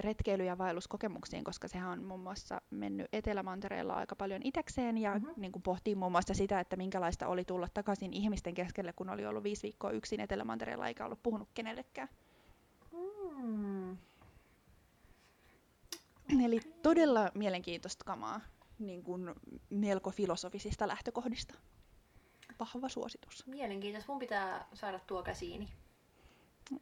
retkeily- 0.00 0.44
ja 0.44 0.58
vaelluskokemuksiin, 0.58 1.44
koska 1.44 1.68
sehän 1.68 1.90
on 1.90 2.04
muun 2.04 2.20
muassa 2.20 2.60
mennyt 2.70 3.06
Etelämantereella 3.12 3.94
aika 3.94 4.16
paljon 4.16 4.40
itekseen 4.44 4.98
ja 4.98 5.14
Mhm. 5.14 5.24
mm-hmm. 5.26 5.40
niin 5.40 5.52
kuin 5.52 5.62
pohtii 5.62 5.94
muun 5.94 6.12
muassa 6.12 6.34
sitä, 6.34 6.60
että 6.60 6.76
minkälaista 6.76 7.26
oli 7.28 7.44
tulla 7.44 7.68
takaisin 7.74 8.12
ihmisten 8.12 8.54
keskelle, 8.54 8.92
kun 8.92 9.10
oli 9.10 9.26
ollut 9.26 9.42
viisi 9.42 9.62
viikkoa 9.62 9.90
yksin 9.90 10.20
Etelämantereella 10.20 10.88
eikä 10.88 11.04
ollut 11.04 11.22
puhunut 11.22 11.48
kenellekään. 11.54 12.08
Mm. 13.42 13.96
Eli 16.44 16.60
todella 16.82 17.30
mielenkiintoista 17.34 18.04
kamaa 18.04 18.40
niin 18.78 19.02
kuin 19.02 19.34
melko 19.70 20.10
filosofisista 20.10 20.88
lähtökohdista. 20.88 21.54
Vahva 22.60 22.88
suositus. 22.88 23.46
Mielenkiintoista. 23.46 24.12
Mun 24.12 24.18
pitää 24.18 24.66
saada 24.74 24.98
tuo 24.98 25.22
käsiini. 25.22 25.68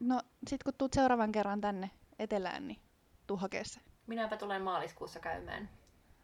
No 0.00 0.20
sit 0.48 0.62
kun 0.62 0.72
tuut 0.78 0.92
seuraavan 0.92 1.32
kerran 1.32 1.60
tänne 1.60 1.90
etelään, 2.18 2.68
niin 2.68 2.78
tuu 3.26 3.36
hakee 3.36 3.64
se. 3.64 3.80
Minäpä 4.06 4.36
tulen 4.36 4.62
maaliskuussa 4.62 5.20
käymään 5.20 5.68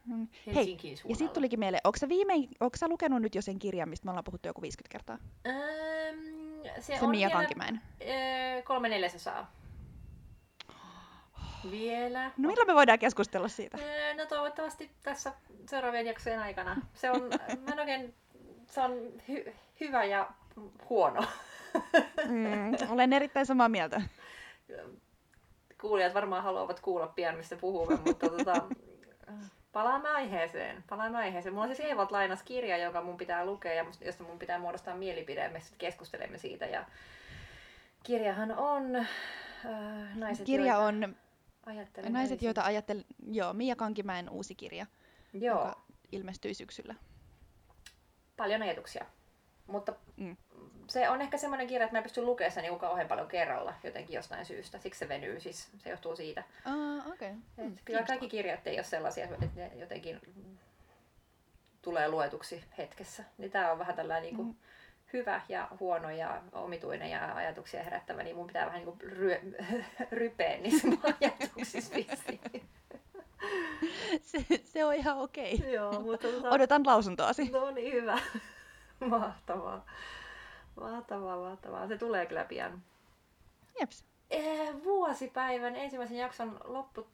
Mm. 0.07 0.29
Hei, 0.47 0.55
Helsinkiin 0.55 0.93
ja 0.93 0.97
suunnalla. 0.97 1.19
sitten 1.19 1.35
tulikin 1.35 1.59
mieleen, 1.59 1.81
onko 1.85 1.99
sä, 1.99 2.09
viimein, 2.09 2.49
onko 2.61 2.77
sä 2.77 2.89
lukenut 2.89 3.23
nyt 3.23 3.35
jo 3.35 3.43
sen 3.43 3.59
kirjan, 3.59 3.89
mistä 3.89 4.05
me 4.05 4.11
ollaan 4.11 4.25
puhuttu 4.25 4.49
joku 4.49 4.63
50 4.63 4.93
kertaa? 4.93 5.19
Öm, 5.47 6.81
se, 6.81 6.97
Se 6.99 7.05
on 7.05 7.11
Mia 7.11 7.31
Kankimäen. 7.31 7.81
öö, 8.03 8.63
kolme 8.63 8.89
neljäsosaa. 8.89 9.53
Vielä. 11.71 12.31
No 12.37 12.49
milloin 12.49 12.67
me 12.69 12.75
voidaan 12.75 12.99
keskustella 12.99 13.49
siitä? 13.49 13.79
Öö, 13.81 14.15
No 14.15 14.27
toivottavasti 14.27 14.91
tässä 15.03 15.33
seuraavien 15.71 16.07
jaksojen 16.07 16.41
aikana. 16.41 16.77
Se 16.95 17.11
on, 17.11 17.21
mä 17.67 17.73
en 17.73 17.81
oikein, 17.81 18.15
se 18.75 18.81
on 18.81 19.13
hy, 19.29 19.55
hyvä 19.81 20.05
ja 20.05 20.31
huono. 20.89 21.25
Mm, 22.29 22.91
olen 22.91 23.13
erittäin 23.13 23.47
samaa 23.47 23.69
mieltä. 23.69 24.03
Kuulijat 25.81 26.15
varmaan 26.15 26.43
haluavat 26.43 26.81
kuulla 26.81 27.07
pian, 27.07 27.37
mistä 27.37 27.57
puhumme, 27.57 27.99
mutta 28.07 28.29
tota, 28.29 28.67
palaamme 29.73 30.09
aiheeseen. 30.09 30.85
Palaamme 30.89 31.19
aiheeseen. 31.19 31.55
Mulla 31.55 31.67
on 31.67 31.77
siis 31.77 31.89
Eevot 31.89 32.13
lainas 32.13 32.43
kirja, 32.43 32.77
joka 32.77 33.03
mun 33.03 33.17
pitää 33.17 33.45
lukea 33.45 33.73
ja 33.73 33.87
josta 34.01 34.25
mun 34.25 34.39
pitää 34.39 34.59
muodostaa 34.59 34.97
mielipide. 34.97 35.49
Me 35.49 35.61
sitten 35.61 35.79
keskustelemme 35.79 36.39
siitä. 36.39 36.67
Ja 36.67 36.85
kirjahan 38.03 38.53
on 38.53 38.97
äh, 38.97 39.07
naiset, 40.15 40.47
Kirja 40.47 40.67
joita 40.67 40.87
on 40.87 41.17
ajattelen 41.67 42.13
Naiset, 42.13 42.43
joita 42.43 42.63
ajattelen, 42.63 43.05
joo, 43.31 43.53
Mia 43.53 43.77
Kankimäen 43.77 44.31
uusi 44.31 44.55
kirja, 44.55 44.87
Joo, 45.33 45.59
joka 45.59 45.81
ilmestyi 46.13 46.55
syksyllä. 46.55 46.95
Paljon 48.37 48.63
ajatuksia. 48.63 49.05
Mutta 49.67 49.93
Mm. 50.17 50.37
se 50.89 51.09
on 51.09 51.23
ehkä 51.23 51.39
semmoinen 51.39 51.67
kirja, 51.67 51.85
että 51.85 51.95
mä 51.95 51.99
en 51.99 52.03
pysty 52.03 52.23
lukemaan 52.23 52.51
sitä 52.51 52.63
niin 52.63 52.79
kauhean 52.79 53.09
paljon 53.09 53.29
kerralla 53.29 53.75
jotenkin 53.85 54.15
jostain 54.15 54.47
syystä. 54.47 54.79
Siksi 54.79 54.99
se 54.99 55.09
venyy, 55.09 55.41
siis 55.41 55.69
se 55.79 55.91
johtuu 55.91 56.17
siitä. 56.17 56.43
Ah, 56.65 57.09
okei. 57.13 57.33
Mm, 57.57 57.77
kyllä 57.85 58.03
kaikki 58.03 58.29
kirjat 58.29 58.67
ei 58.67 58.77
ole 58.77 58.85
sellaisia, 58.85 59.25
että 59.25 59.47
ne 59.57 59.71
jotenkin 59.75 60.21
tulee 61.83 62.09
luetuksi 62.09 62.65
hetkessä. 62.79 63.25
Niin 63.39 63.51
tämä 63.51 63.73
on 63.73 63.79
vähän 63.79 63.97
tällainen 63.97 64.23
niin 64.23 64.37
kuin 64.37 64.49
Mm. 64.49 64.55
hyvä 65.13 65.41
ja 65.49 65.69
huono 65.81 66.11
ja 66.11 66.43
omituinen 66.53 67.11
ja 67.11 67.35
ajatuksia 67.35 67.83
herättävä, 67.83 68.23
niin 68.23 68.37
mun 68.37 68.47
pitää 68.47 68.67
vähän 68.67 68.79
niin 68.85 68.99
kuin 68.99 69.01
ryö, 69.01 69.41
rypeä 70.13 70.57
niissä 70.57 70.89
ajatuksissa 71.21 71.95
vissiin. 71.95 72.69
se, 74.31 74.45
se 74.65 74.85
on 74.85 74.95
ihan 74.95 75.19
okei. 75.19 75.73
Joo, 75.73 76.01
mutta 76.01 76.29
tota, 76.29 76.51
Odotan 76.51 76.87
lausuntoasi. 76.87 77.51
No 77.51 77.71
niin, 77.71 77.93
hyvä. 77.93 78.19
Mahtavaa. 79.11 79.85
Mahtavaa, 80.81 81.39
mahtavaa. 81.39 81.89
Se 81.89 81.99
tulee 81.99 82.27
kyllä 82.27 82.45
pian. 82.45 82.83
Jeps. 83.81 84.05
Eh, 84.31 84.75
vuosipäivän 84.85 85.77
ensimmäisen 85.77 86.19
jakson 86.19 86.61
loppu 86.65 87.07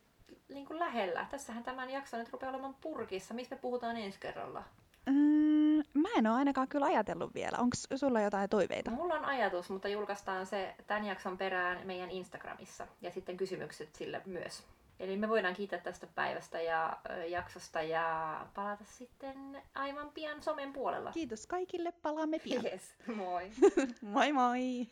niin 0.48 0.66
kuin 0.66 0.78
lähellä. 0.78 1.26
Tässähän 1.30 1.64
tämän 1.64 1.90
jakson 1.90 2.20
nyt 2.20 2.32
rupeaa 2.32 2.52
olemaan 2.52 2.76
purkissa. 2.80 3.34
Mistä 3.34 3.54
me 3.54 3.60
puhutaan 3.60 3.96
ensi 3.96 4.20
kerralla? 4.20 4.64
Mm, 5.06 5.82
mä 5.94 6.08
en 6.16 6.26
ole 6.26 6.36
ainakaan 6.36 6.68
kyllä 6.68 6.86
ajatellut 6.86 7.34
vielä. 7.34 7.58
Onko 7.58 7.76
sulla 7.96 8.20
jotain 8.20 8.50
toiveita? 8.50 8.90
Mulla 8.90 9.14
on 9.14 9.24
ajatus, 9.24 9.70
mutta 9.70 9.88
julkaistaan 9.88 10.46
se 10.46 10.74
tämän 10.86 11.04
jakson 11.04 11.38
perään 11.38 11.86
meidän 11.86 12.10
Instagramissa. 12.10 12.86
Ja 13.02 13.10
sitten 13.10 13.36
kysymykset 13.36 13.94
sille 13.94 14.22
myös. 14.26 14.62
Eli 15.00 15.16
me 15.16 15.28
voidaan 15.28 15.54
kiittää 15.54 15.78
tästä 15.78 16.06
päivästä 16.06 16.60
ja 16.60 16.96
jaksosta 17.28 17.82
ja 17.82 18.46
palata 18.54 18.84
sitten 18.84 19.62
aivan 19.74 20.10
pian 20.10 20.42
somen 20.42 20.72
puolella. 20.72 21.12
Kiitos 21.12 21.46
kaikille, 21.46 21.92
palaamme 21.92 22.38
pian. 22.38 22.64
Yes, 22.64 22.94
moi. 23.16 23.50
moi 24.14 24.32
moi! 24.32 24.86